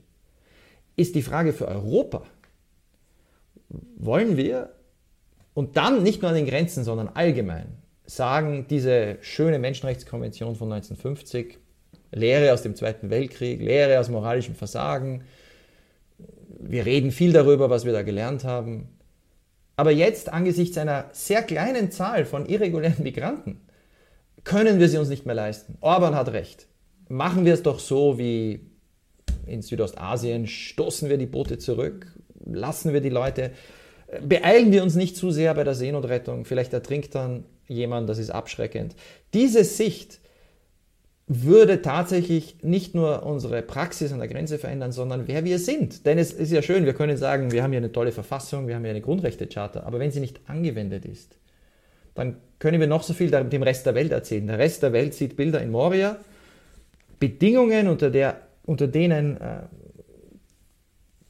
[0.95, 2.23] ist die Frage für Europa,
[3.97, 4.71] wollen wir
[5.53, 7.67] und dann nicht nur an den Grenzen, sondern allgemein
[8.05, 11.59] sagen, diese schöne Menschenrechtskonvention von 1950,
[12.11, 15.23] Lehre aus dem Zweiten Weltkrieg, Lehre aus moralischem Versagen,
[16.59, 18.89] wir reden viel darüber, was wir da gelernt haben,
[19.75, 23.61] aber jetzt angesichts einer sehr kleinen Zahl von irregulären Migranten
[24.43, 25.77] können wir sie uns nicht mehr leisten.
[25.81, 26.67] Orban hat recht.
[27.07, 28.61] Machen wir es doch so wie
[29.45, 32.07] in Südostasien, stoßen wir die Boote zurück,
[32.45, 33.51] lassen wir die Leute,
[34.21, 38.31] beeilen wir uns nicht zu sehr bei der Seenotrettung, vielleicht ertrinkt dann jemand, das ist
[38.31, 38.95] abschreckend.
[39.33, 40.19] Diese Sicht
[41.29, 46.05] würde tatsächlich nicht nur unsere Praxis an der Grenze verändern, sondern wer wir sind.
[46.05, 48.75] Denn es ist ja schön, wir können sagen, wir haben hier eine tolle Verfassung, wir
[48.75, 51.37] haben hier eine Grundrechtecharta, aber wenn sie nicht angewendet ist,
[52.15, 54.47] dann können wir noch so viel dem Rest der Welt erzählen.
[54.47, 56.17] Der Rest der Welt sieht Bilder in Moria,
[57.19, 59.61] Bedingungen, unter, der, unter denen äh,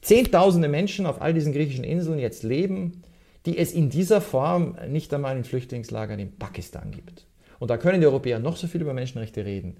[0.02, 3.02] Zehntausende Menschen auf all diesen griechischen Inseln jetzt leben,
[3.46, 7.26] die es in dieser Form nicht einmal in Flüchtlingslagern in Pakistan gibt.
[7.60, 9.76] Und da können die Europäer noch so viel über Menschenrechte reden.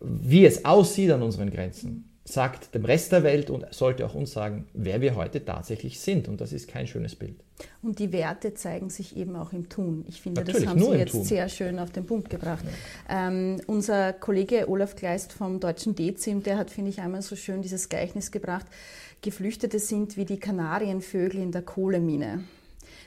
[0.00, 4.32] Wie es aussieht an unseren Grenzen, sagt dem Rest der Welt und sollte auch uns
[4.32, 6.28] sagen, wer wir heute tatsächlich sind.
[6.28, 7.36] Und das ist kein schönes Bild.
[7.82, 10.04] Und die Werte zeigen sich eben auch im Tun.
[10.08, 11.24] Ich finde, Natürlich, das haben Sie jetzt Tun.
[11.24, 12.64] sehr schön auf den Punkt gebracht.
[13.08, 13.28] Ja.
[13.28, 17.62] Ähm, unser Kollege Olaf Kleist vom Deutschen DEZIM, der hat, finde ich, einmal so schön
[17.62, 18.66] dieses Gleichnis gebracht.
[19.22, 22.44] Geflüchtete sind wie die Kanarienvögel in der Kohlemine.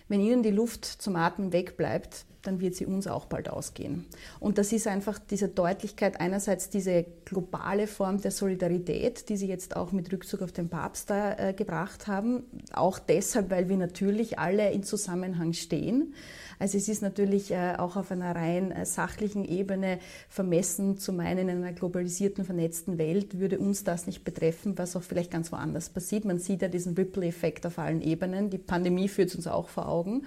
[0.07, 4.05] Wenn ihnen die Luft zum Atmen wegbleibt, dann wird sie uns auch bald ausgehen.
[4.39, 9.75] Und das ist einfach diese Deutlichkeit, einerseits diese globale Form der Solidarität, die Sie jetzt
[9.75, 14.39] auch mit Rückzug auf den Papst da äh, gebracht haben, auch deshalb, weil wir natürlich
[14.39, 16.13] alle in Zusammenhang stehen.
[16.59, 21.47] Also es ist natürlich äh, auch auf einer rein äh, sachlichen Ebene vermessen zu meinen,
[21.47, 25.89] in einer globalisierten, vernetzten Welt würde uns das nicht betreffen, was auch vielleicht ganz woanders
[25.89, 26.25] passiert.
[26.25, 28.49] Man sieht ja diesen Ripple-Effekt auf allen Ebenen.
[28.49, 30.25] Die Pandemie führt uns auch vor Augen.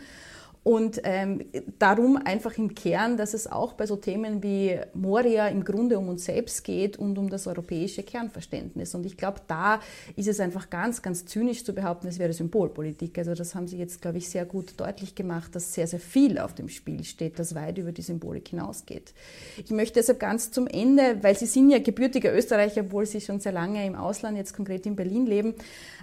[0.65, 1.45] Und ähm,
[1.81, 6.09] darum einfach im Kern, dass es auch bei so Themen wie Moria im Grunde um
[6.09, 8.95] uns selbst geht und um das europäische Kernverständnis.
[8.95, 9.81] Und ich glaube, da
[10.15, 13.19] ist es einfach ganz, ganz zynisch zu behaupten, es wäre Symbolpolitik.
[13.19, 16.39] Also das haben Sie jetzt, glaube ich, sehr gut deutlich gemacht, dass sehr, sehr viel
[16.39, 19.15] auf dem Spiel steht, das weit über die Symbolik hinausgeht.
[19.57, 23.41] Ich möchte deshalb ganz zum Ende, weil Sie sind ja gebürtiger Österreicher, obwohl Sie schon
[23.41, 25.55] sehr lange im Ausland, jetzt konkret in Berlin leben,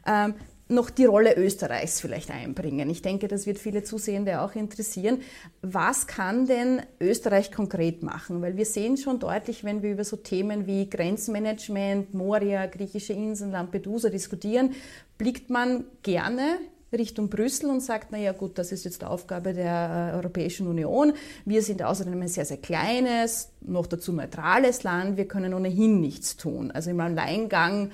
[0.06, 0.34] ähm,
[0.70, 2.90] noch die Rolle Österreichs vielleicht einbringen.
[2.90, 5.22] Ich denke, das wird viele Zusehende auch interessieren.
[5.62, 8.42] Was kann denn Österreich konkret machen?
[8.42, 13.52] Weil wir sehen schon deutlich, wenn wir über so Themen wie Grenzmanagement, Moria, griechische Inseln,
[13.52, 14.76] Lampedusa diskutieren,
[15.18, 16.60] blickt man gerne
[16.92, 21.14] Richtung Brüssel und sagt, naja gut, das ist jetzt Aufgabe der äh, Europäischen Union.
[21.46, 25.18] Wir sind außerdem ein sehr, sehr kleines, noch dazu neutrales Land.
[25.18, 26.72] Wir können ohnehin nichts tun.
[26.72, 27.92] Also im Alleingang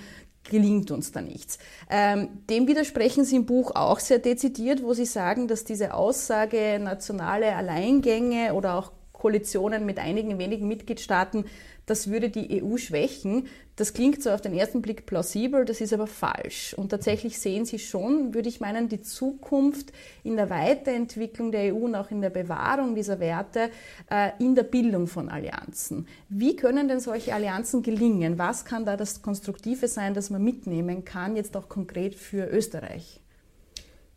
[0.49, 1.57] gelingt uns da nichts.
[1.89, 6.79] Ähm, dem widersprechen Sie im Buch auch sehr dezidiert, wo Sie sagen, dass diese Aussage
[6.81, 8.91] nationale Alleingänge oder auch
[9.25, 11.45] Koalitionen mit einigen wenigen Mitgliedstaaten,
[11.87, 13.47] das würde die EU schwächen.
[13.75, 16.75] Das klingt so auf den ersten Blick plausibel, das ist aber falsch.
[16.75, 19.91] Und tatsächlich sehen Sie schon, würde ich meinen, die Zukunft
[20.23, 23.71] in der Weiterentwicklung der EU und auch in der Bewahrung dieser Werte
[24.11, 26.07] äh, in der Bildung von Allianzen.
[26.29, 28.37] Wie können denn solche Allianzen gelingen?
[28.37, 33.21] Was kann da das Konstruktive sein, das man mitnehmen kann, jetzt auch konkret für Österreich?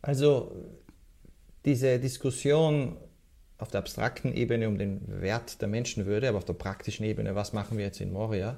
[0.03, 0.51] Also
[1.65, 2.95] diese Diskussion
[3.59, 7.53] auf der abstrakten Ebene um den Wert der Menschenwürde, aber auf der praktischen Ebene, was
[7.53, 8.57] machen wir jetzt in Moria,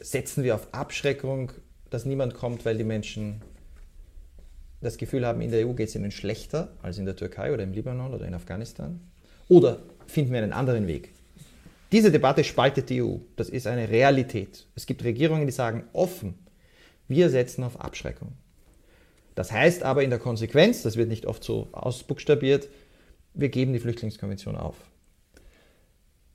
[0.00, 1.52] setzen wir auf Abschreckung,
[1.90, 3.42] dass niemand kommt, weil die Menschen
[4.80, 7.62] das Gefühl haben, in der EU geht es ihnen schlechter als in der Türkei oder
[7.62, 9.00] im Libanon oder in Afghanistan?
[9.48, 11.10] Oder finden wir einen anderen Weg?
[11.92, 13.18] Diese Debatte spaltet die EU.
[13.36, 14.66] Das ist eine Realität.
[14.74, 16.34] Es gibt Regierungen, die sagen offen,
[17.06, 18.32] wir setzen auf Abschreckung.
[19.34, 22.68] Das heißt aber in der Konsequenz, das wird nicht oft so ausbuchstabiert,
[23.34, 24.76] wir geben die Flüchtlingskonvention auf.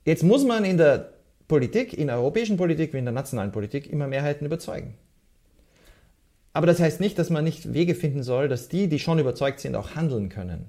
[0.04, 1.12] Jetzt muss man in der
[1.48, 4.94] Politik, in der europäischen Politik wie in der nationalen Politik immer Mehrheiten überzeugen.
[6.52, 9.60] Aber das heißt nicht, dass man nicht Wege finden soll, dass die, die schon überzeugt
[9.60, 10.68] sind, auch handeln können.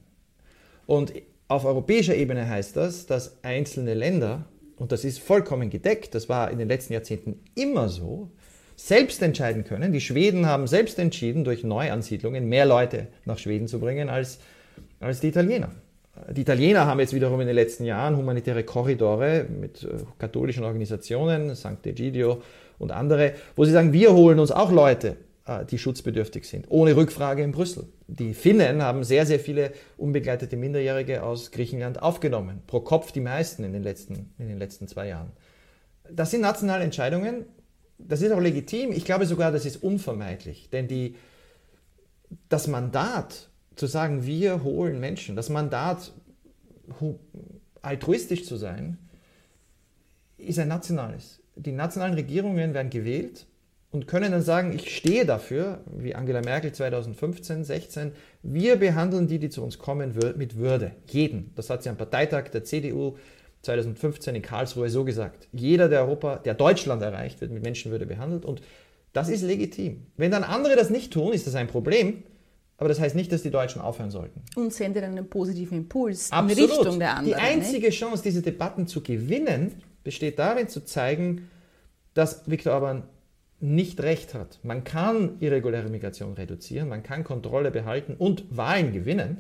[0.86, 1.14] Und
[1.48, 4.46] auf europäischer Ebene heißt das, dass einzelne Länder,
[4.78, 8.32] und das ist vollkommen gedeckt, das war in den letzten Jahrzehnten immer so,
[8.76, 9.92] selbst entscheiden können.
[9.92, 14.40] Die Schweden haben selbst entschieden, durch Neuansiedlungen mehr Leute nach Schweden zu bringen als,
[15.00, 15.72] als die Italiener.
[16.30, 21.56] Die Italiener haben jetzt wiederum in den letzten Jahren humanitäre Korridore mit äh, katholischen Organisationen,
[21.56, 21.86] St.
[21.86, 22.42] Egidio
[22.80, 26.98] und andere, wo sie sagen, wir holen uns auch Leute, äh, die schutzbedürftig sind, ohne
[26.98, 27.86] Rückfrage in Brüssel.
[28.08, 33.64] Die Finnen haben sehr, sehr viele unbegleitete Minderjährige aus Griechenland aufgenommen, pro Kopf die meisten
[33.64, 35.32] in den letzten, in den letzten zwei Jahren.
[36.10, 37.46] Das sind nationale Entscheidungen,
[37.98, 38.92] das ist auch legitim.
[38.92, 41.16] Ich glaube sogar, das ist unvermeidlich, denn die,
[42.50, 43.51] das Mandat
[43.82, 46.14] zu sagen, wir holen Menschen, das Mandat,
[47.82, 49.00] altruistisch zu sein,
[50.38, 51.42] ist ein nationales.
[51.56, 53.48] Die nationalen Regierungen werden gewählt
[53.90, 58.12] und können dann sagen, ich stehe dafür, wie Angela Merkel 2015, 16,
[58.44, 60.92] wir behandeln die, die zu uns kommen, mit Würde.
[61.08, 61.52] Jeden.
[61.56, 63.18] Das hat sie am Parteitag der CDU
[63.64, 65.48] 2015 in Karlsruhe so gesagt.
[65.54, 68.62] Jeder, der Europa, der Deutschland erreicht, wird mit Menschenwürde behandelt und
[69.12, 70.06] das ist legitim.
[70.18, 72.22] Wenn dann andere das nicht tun, ist das ein Problem.
[72.82, 74.42] Aber das heißt nicht, dass die Deutschen aufhören sollten.
[74.56, 76.72] Und sendet einen positiven Impuls Absolut.
[76.72, 77.26] in Richtung der anderen.
[77.28, 78.00] Die einzige nicht?
[78.00, 81.48] Chance, diese Debatten zu gewinnen, besteht darin, zu zeigen,
[82.16, 83.04] dass Viktor Orban
[83.60, 84.58] nicht recht hat.
[84.64, 89.38] Man kann irreguläre Migration reduzieren, man kann Kontrolle behalten und Wahlen gewinnen.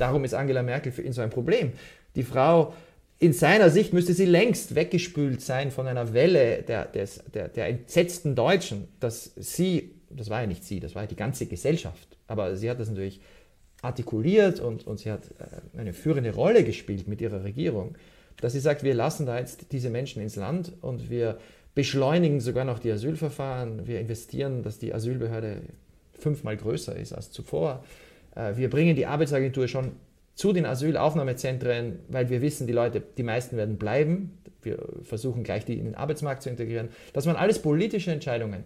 [0.00, 1.74] Darum ist Angela Merkel für ihn so ein Problem.
[2.16, 2.74] Die Frau,
[3.20, 7.68] in seiner Sicht müsste sie längst weggespült sein von einer Welle der, des, der, der
[7.68, 12.16] entsetzten Deutschen, dass sie, das war ja nicht sie, das war ja die ganze Gesellschaft,
[12.26, 13.20] aber sie hat das natürlich
[13.82, 17.96] artikuliert und, und sie hat äh, eine führende Rolle gespielt mit ihrer Regierung,
[18.40, 21.38] dass sie sagt, wir lassen da jetzt diese Menschen ins Land und wir
[21.74, 25.62] beschleunigen sogar noch die Asylverfahren, wir investieren, dass die Asylbehörde
[26.18, 27.84] fünfmal größer ist als zuvor.
[28.34, 29.92] Äh, wir bringen die Arbeitsagentur schon
[30.34, 34.38] zu den Asylaufnahmezentren, weil wir wissen, die Leute, die meisten werden bleiben.
[34.62, 36.88] Wir versuchen gleich die in den Arbeitsmarkt zu integrieren.
[37.12, 38.64] Das waren alles politische Entscheidungen.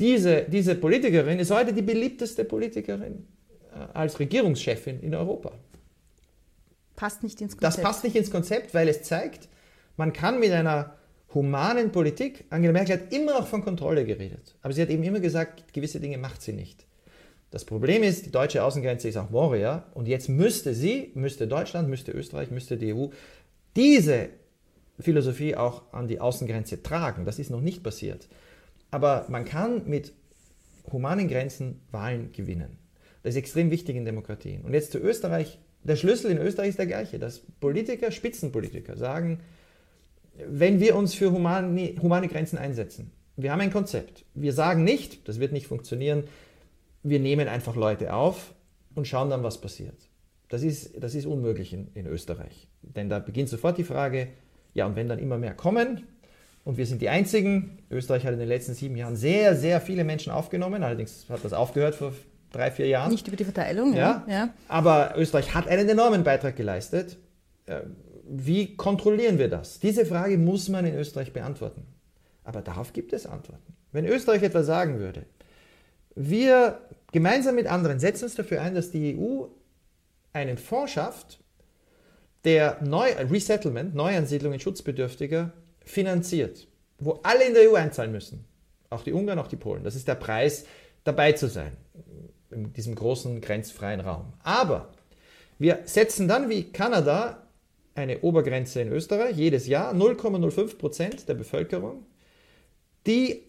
[0.00, 3.26] Diese, diese Politikerin ist heute die beliebteste Politikerin
[3.72, 5.52] äh, als Regierungschefin in Europa.
[6.94, 7.78] Passt nicht ins Konzept.
[7.78, 9.48] Das passt nicht ins Konzept, weil es zeigt,
[9.96, 10.94] man kann mit einer
[11.34, 15.20] humanen Politik, Angela Merkel hat immer auch von Kontrolle geredet, aber sie hat eben immer
[15.20, 16.86] gesagt, gewisse Dinge macht sie nicht.
[17.50, 21.88] Das Problem ist, die deutsche Außengrenze ist auch Moria und jetzt müsste sie, müsste Deutschland,
[21.88, 23.08] müsste Österreich, müsste die EU
[23.74, 24.28] diese
[25.00, 27.24] Philosophie auch an die Außengrenze tragen.
[27.24, 28.28] Das ist noch nicht passiert.
[28.90, 30.12] Aber man kann mit
[30.92, 32.78] humanen Grenzen Wahlen gewinnen.
[33.22, 34.62] Das ist extrem wichtig in Demokratien.
[34.62, 35.58] Und jetzt zu Österreich.
[35.84, 39.40] Der Schlüssel in Österreich ist der gleiche, dass Politiker, Spitzenpolitiker sagen,
[40.46, 44.24] wenn wir uns für humane, humane Grenzen einsetzen, wir haben ein Konzept.
[44.34, 46.24] Wir sagen nicht, das wird nicht funktionieren,
[47.02, 48.54] wir nehmen einfach Leute auf
[48.94, 50.08] und schauen dann, was passiert.
[50.48, 52.68] Das ist, das ist unmöglich in, in Österreich.
[52.82, 54.28] Denn da beginnt sofort die Frage,
[54.74, 56.04] ja, und wenn dann immer mehr kommen,
[56.68, 57.78] und wir sind die Einzigen.
[57.90, 60.82] Österreich hat in den letzten sieben Jahren sehr, sehr viele Menschen aufgenommen.
[60.82, 62.12] Allerdings hat das aufgehört vor
[62.52, 63.10] drei, vier Jahren.
[63.10, 64.22] Nicht über die Verteilung, ja.
[64.28, 64.50] ja.
[64.68, 67.16] Aber Österreich hat einen enormen Beitrag geleistet.
[67.64, 67.80] Äh,
[68.28, 69.80] wie kontrollieren wir das?
[69.80, 71.86] Diese Frage muss man in Österreich beantworten.
[72.44, 73.74] Aber darauf gibt es Antworten.
[73.92, 75.24] Wenn Österreich etwa sagen würde,
[76.16, 79.46] wir gemeinsam mit anderen setzen uns dafür ein, dass die EU
[80.34, 81.40] einen Fonds schafft,
[82.44, 85.54] der Neu Resettlement, Neuansiedlungen Schutzbedürftiger
[85.88, 86.68] finanziert,
[86.98, 88.44] wo alle in der EU einzahlen müssen.
[88.90, 89.84] Auch die Ungarn, auch die Polen.
[89.84, 90.64] Das ist der Preis,
[91.04, 91.76] dabei zu sein
[92.50, 94.32] in diesem großen grenzfreien Raum.
[94.42, 94.92] Aber
[95.58, 97.48] wir setzen dann wie Kanada
[97.94, 102.06] eine Obergrenze in Österreich jedes Jahr 0,05 Prozent der Bevölkerung,
[103.06, 103.42] die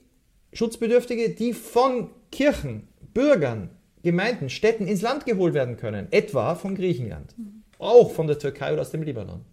[0.54, 3.70] Schutzbedürftige, die von Kirchen, Bürgern,
[4.02, 7.36] Gemeinden, Städten ins Land geholt werden können, etwa von Griechenland,
[7.78, 9.46] auch von der Türkei oder aus dem Libanon.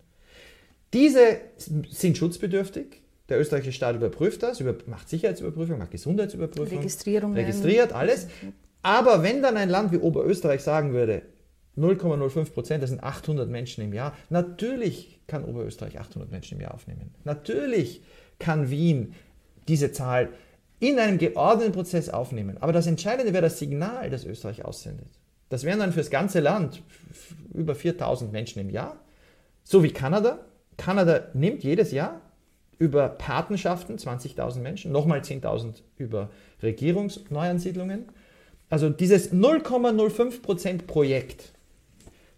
[0.92, 1.40] Diese
[1.88, 3.02] sind schutzbedürftig.
[3.28, 6.78] Der österreichische Staat überprüft das, macht Sicherheitsüberprüfung, macht Gesundheitsüberprüfung,
[7.34, 8.28] registriert alles.
[8.82, 11.22] Aber wenn dann ein Land wie Oberösterreich sagen würde,
[11.76, 16.72] 0,05 Prozent, das sind 800 Menschen im Jahr, natürlich kann Oberösterreich 800 Menschen im Jahr
[16.74, 17.12] aufnehmen.
[17.24, 18.00] Natürlich
[18.38, 19.12] kann Wien
[19.66, 20.28] diese Zahl
[20.78, 22.58] in einem geordneten Prozess aufnehmen.
[22.60, 25.08] Aber das Entscheidende wäre das Signal, das Österreich aussendet.
[25.48, 26.82] Das wären dann für das ganze Land
[27.52, 29.00] über 4000 Menschen im Jahr,
[29.64, 30.38] so wie Kanada.
[30.76, 32.20] Kanada nimmt jedes Jahr
[32.78, 36.30] über Patenschaften 20.000 Menschen, nochmal 10.000 über
[36.62, 38.06] Regierungsneuansiedlungen.
[38.68, 41.52] Also dieses 0,05% Projekt,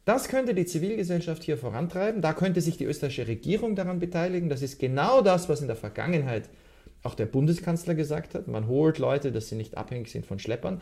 [0.04, 2.22] das könnte die Zivilgesellschaft hier vorantreiben.
[2.22, 4.48] Da könnte sich die österreichische Regierung daran beteiligen.
[4.48, 6.48] Das ist genau das, was in der Vergangenheit
[7.02, 8.48] auch der Bundeskanzler gesagt hat.
[8.48, 10.80] Man holt Leute, dass sie nicht abhängig sind von Schleppern.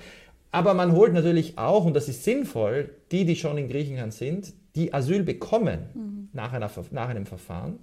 [0.52, 4.52] Aber man holt natürlich auch, und das ist sinnvoll, die, die schon in Griechenland sind,
[4.76, 6.28] die Asyl bekommen mhm.
[6.32, 7.78] nach, einer, nach einem Verfahren.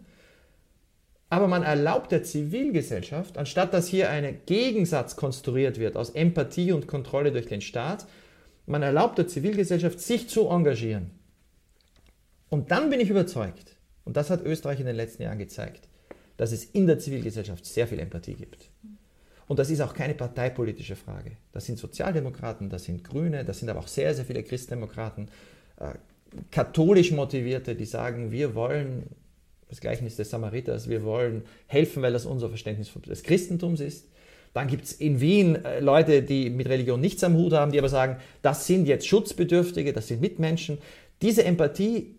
[1.30, 6.88] Aber man erlaubt der Zivilgesellschaft, anstatt dass hier ein Gegensatz konstruiert wird aus Empathie und
[6.88, 8.06] Kontrolle durch den Staat,
[8.66, 11.10] man erlaubt der Zivilgesellschaft, sich zu engagieren.
[12.50, 13.76] Und dann bin ich überzeugt,
[14.06, 15.90] und das hat Österreich in den letzten Jahren gezeigt,
[16.38, 18.70] dass es in der Zivilgesellschaft sehr viel Empathie gibt.
[19.48, 21.32] Und das ist auch keine parteipolitische Frage.
[21.52, 25.30] Das sind Sozialdemokraten, das sind Grüne, das sind aber auch sehr, sehr viele Christdemokraten,
[25.80, 25.94] äh,
[26.52, 29.04] katholisch motivierte, die sagen, wir wollen
[29.70, 34.08] das Gleichnis des Samariters, wir wollen helfen, weil das unser Verständnis des Christentums ist.
[34.54, 37.80] Dann gibt es in Wien äh, Leute, die mit Religion nichts am Hut haben, die
[37.80, 40.78] aber sagen, das sind jetzt Schutzbedürftige, das sind Mitmenschen.
[41.24, 42.16] Diese Empathie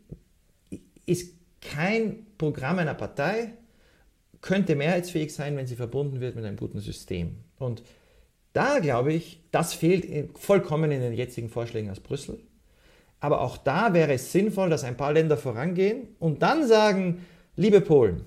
[1.07, 3.53] ist kein Programm einer Partei,
[4.41, 7.37] könnte mehrheitsfähig sein, wenn sie verbunden wird mit einem guten System.
[7.59, 7.83] Und
[8.53, 12.41] da glaube ich, das fehlt vollkommen in den jetzigen Vorschlägen aus Brüssel.
[13.25, 17.25] Aber auch da wäre es sinnvoll, dass ein paar Länder vorangehen und dann sagen,
[17.57, 18.27] liebe Polen,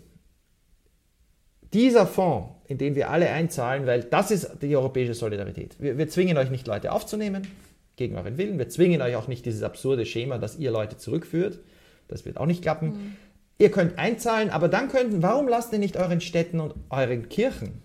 [1.72, 5.76] dieser Fonds, in den wir alle einzahlen, weil das ist die europäische Solidarität.
[5.80, 7.48] Wir, wir zwingen euch nicht, Leute aufzunehmen,
[7.96, 8.58] gegen euren Willen.
[8.58, 11.60] Wir zwingen euch auch nicht dieses absurde Schema, dass ihr Leute zurückführt.
[12.08, 12.88] Das wird auch nicht klappen.
[12.88, 13.18] Mhm.
[13.60, 17.84] Ihr könnt einzahlen, aber dann könnten, warum lasst ihr nicht euren Städten und euren Kirchen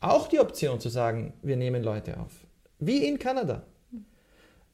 [0.00, 2.32] auch die Option zu sagen, wir nehmen Leute auf?
[2.78, 3.64] Wie in Kanada.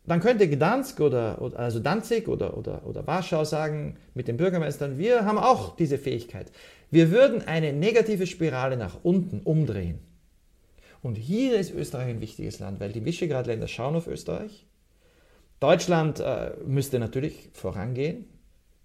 [0.09, 4.97] Dann könnte Gdansk oder, oder also Danzig oder, oder, oder Warschau sagen mit den Bürgermeistern,
[4.97, 6.51] wir haben auch diese Fähigkeit.
[6.91, 9.99] Wir würden eine negative Spirale nach unten umdrehen.
[11.03, 14.67] Und hier ist Österreich ein wichtiges Land, weil die Visegrad-Länder schauen auf Österreich.
[15.61, 18.25] Deutschland äh, müsste natürlich vorangehen.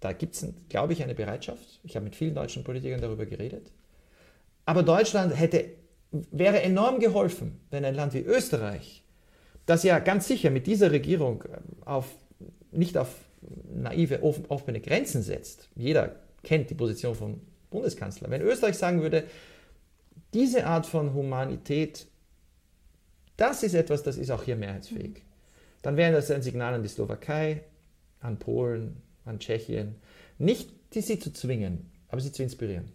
[0.02, 1.80] Da gibt es, glaube ich, eine Bereitschaft.
[1.84, 3.72] Ich habe mit vielen deutschen Politikern darüber geredet.
[4.66, 5.70] Aber Deutschland hätte,
[6.12, 9.03] wäre enorm geholfen, wenn ein Land wie Österreich,
[9.66, 12.08] das ja ganz sicher mit dieser Regierung äh, auf,
[12.72, 13.10] nicht auf
[13.74, 15.70] naive, offene Grenzen setzt.
[15.76, 18.30] Jeder kennt die Position vom Bundeskanzler.
[18.30, 19.26] Wenn Österreich sagen würde,
[20.34, 22.08] diese Art von Humanität,
[23.38, 25.22] das ist etwas, das ist auch hier mehrheitsfähig,
[25.82, 27.64] dann wäre das ein Signal an die Slowakei,
[28.22, 29.96] an Polen, an Tschechien.
[30.38, 32.92] Nicht, die sie zu zwingen, aber sie zu inspirieren.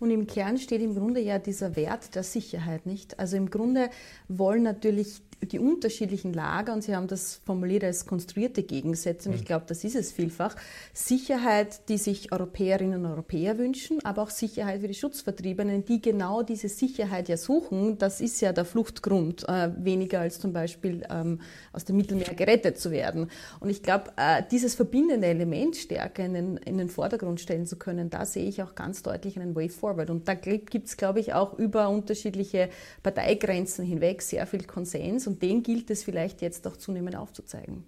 [0.00, 3.18] Und im Kern steht im Grunde ja dieser Wert der Sicherheit, nicht?
[3.18, 3.88] Also im Grunde
[4.28, 9.42] wollen natürlich die unterschiedlichen Lager, und Sie haben das formuliert als konstruierte Gegensätze, und ich
[9.42, 9.46] mhm.
[9.46, 10.56] glaube, das ist es vielfach,
[10.92, 16.42] Sicherheit, die sich Europäerinnen und Europäer wünschen, aber auch Sicherheit für die Schutzvertriebenen, die genau
[16.42, 17.98] diese Sicherheit ja suchen.
[17.98, 21.40] Das ist ja der Fluchtgrund, äh, weniger als zum Beispiel ähm,
[21.72, 23.30] aus dem Mittelmeer gerettet zu werden.
[23.60, 27.76] Und ich glaube, äh, dieses verbindende Element stärker in den, in den Vordergrund stellen zu
[27.76, 30.10] können, da sehe ich auch ganz deutlich einen Way Forward.
[30.10, 32.68] Und da gibt es, glaube ich, auch über unterschiedliche
[33.02, 37.84] Parteigrenzen hinweg sehr viel Konsens und den gilt es vielleicht jetzt auch zunehmend aufzuzeigen.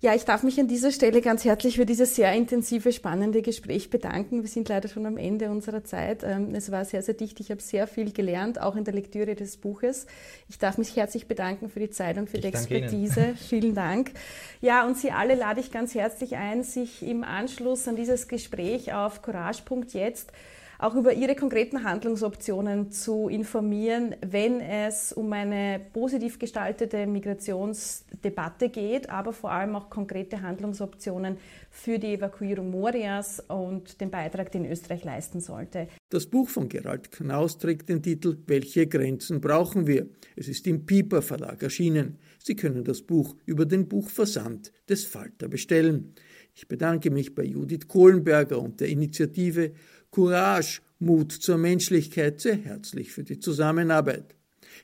[0.00, 3.90] Ja, ich darf mich an dieser Stelle ganz herzlich für dieses sehr intensive, spannende Gespräch
[3.90, 4.42] bedanken.
[4.42, 6.22] Wir sind leider schon am Ende unserer Zeit.
[6.22, 7.40] Ähm, es war sehr, sehr dicht.
[7.40, 10.06] Ich habe sehr viel gelernt, auch in der Lektüre des Buches.
[10.48, 13.34] Ich darf mich herzlich bedanken für die Zeit und für ich die Expertise.
[13.48, 14.12] Vielen Dank.
[14.60, 18.92] Ja, und Sie alle lade ich ganz herzlich ein, sich im Anschluss an dieses Gespräch
[18.92, 20.30] auf courage.jetzt
[20.78, 29.10] auch über ihre konkreten Handlungsoptionen zu informieren, wenn es um eine positiv gestaltete Migrationsdebatte geht,
[29.10, 31.36] aber vor allem auch konkrete Handlungsoptionen
[31.70, 35.88] für die Evakuierung Morias und den Beitrag, den Österreich leisten sollte.
[36.10, 40.06] Das Buch von Gerald Knaus trägt den Titel Welche Grenzen brauchen wir?
[40.36, 42.18] Es ist im Piper Verlag erschienen.
[42.38, 46.14] Sie können das Buch über den Buchversand des Falter bestellen.
[46.54, 49.72] Ich bedanke mich bei Judith Kohlenberger und der Initiative
[50.10, 54.34] Courage, Mut zur Menschlichkeit sehr herzlich für die Zusammenarbeit.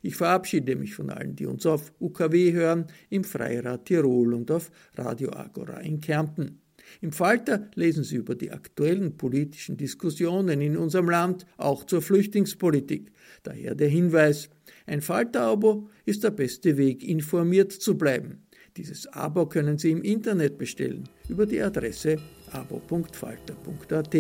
[0.03, 4.71] Ich verabschiede mich von allen, die uns auf UKW hören, im Freirad Tirol und auf
[4.97, 6.61] Radio Agora in Kärnten.
[7.01, 13.11] Im Falter lesen Sie über die aktuellen politischen Diskussionen in unserem Land, auch zur Flüchtlingspolitik.
[13.43, 14.51] Daher der Hinweis,
[14.87, 18.43] ein Falter-Abo ist der beste Weg, informiert zu bleiben.
[18.77, 22.17] Dieses Abo können Sie im Internet bestellen über die Adresse
[22.51, 24.15] abo.falter.at.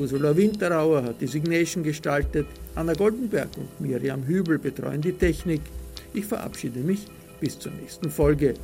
[0.00, 5.60] Ursula Winterauer hat die Signation gestaltet, Anna Goldenberg und Miriam Hübel betreuen die Technik.
[6.14, 7.06] Ich verabschiede mich
[7.40, 8.54] bis zur nächsten Folge.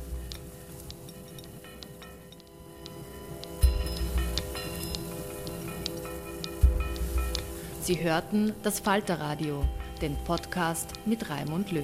[7.81, 9.63] Sie hörten das Falterradio,
[10.01, 11.83] den Podcast mit Raimund Löw.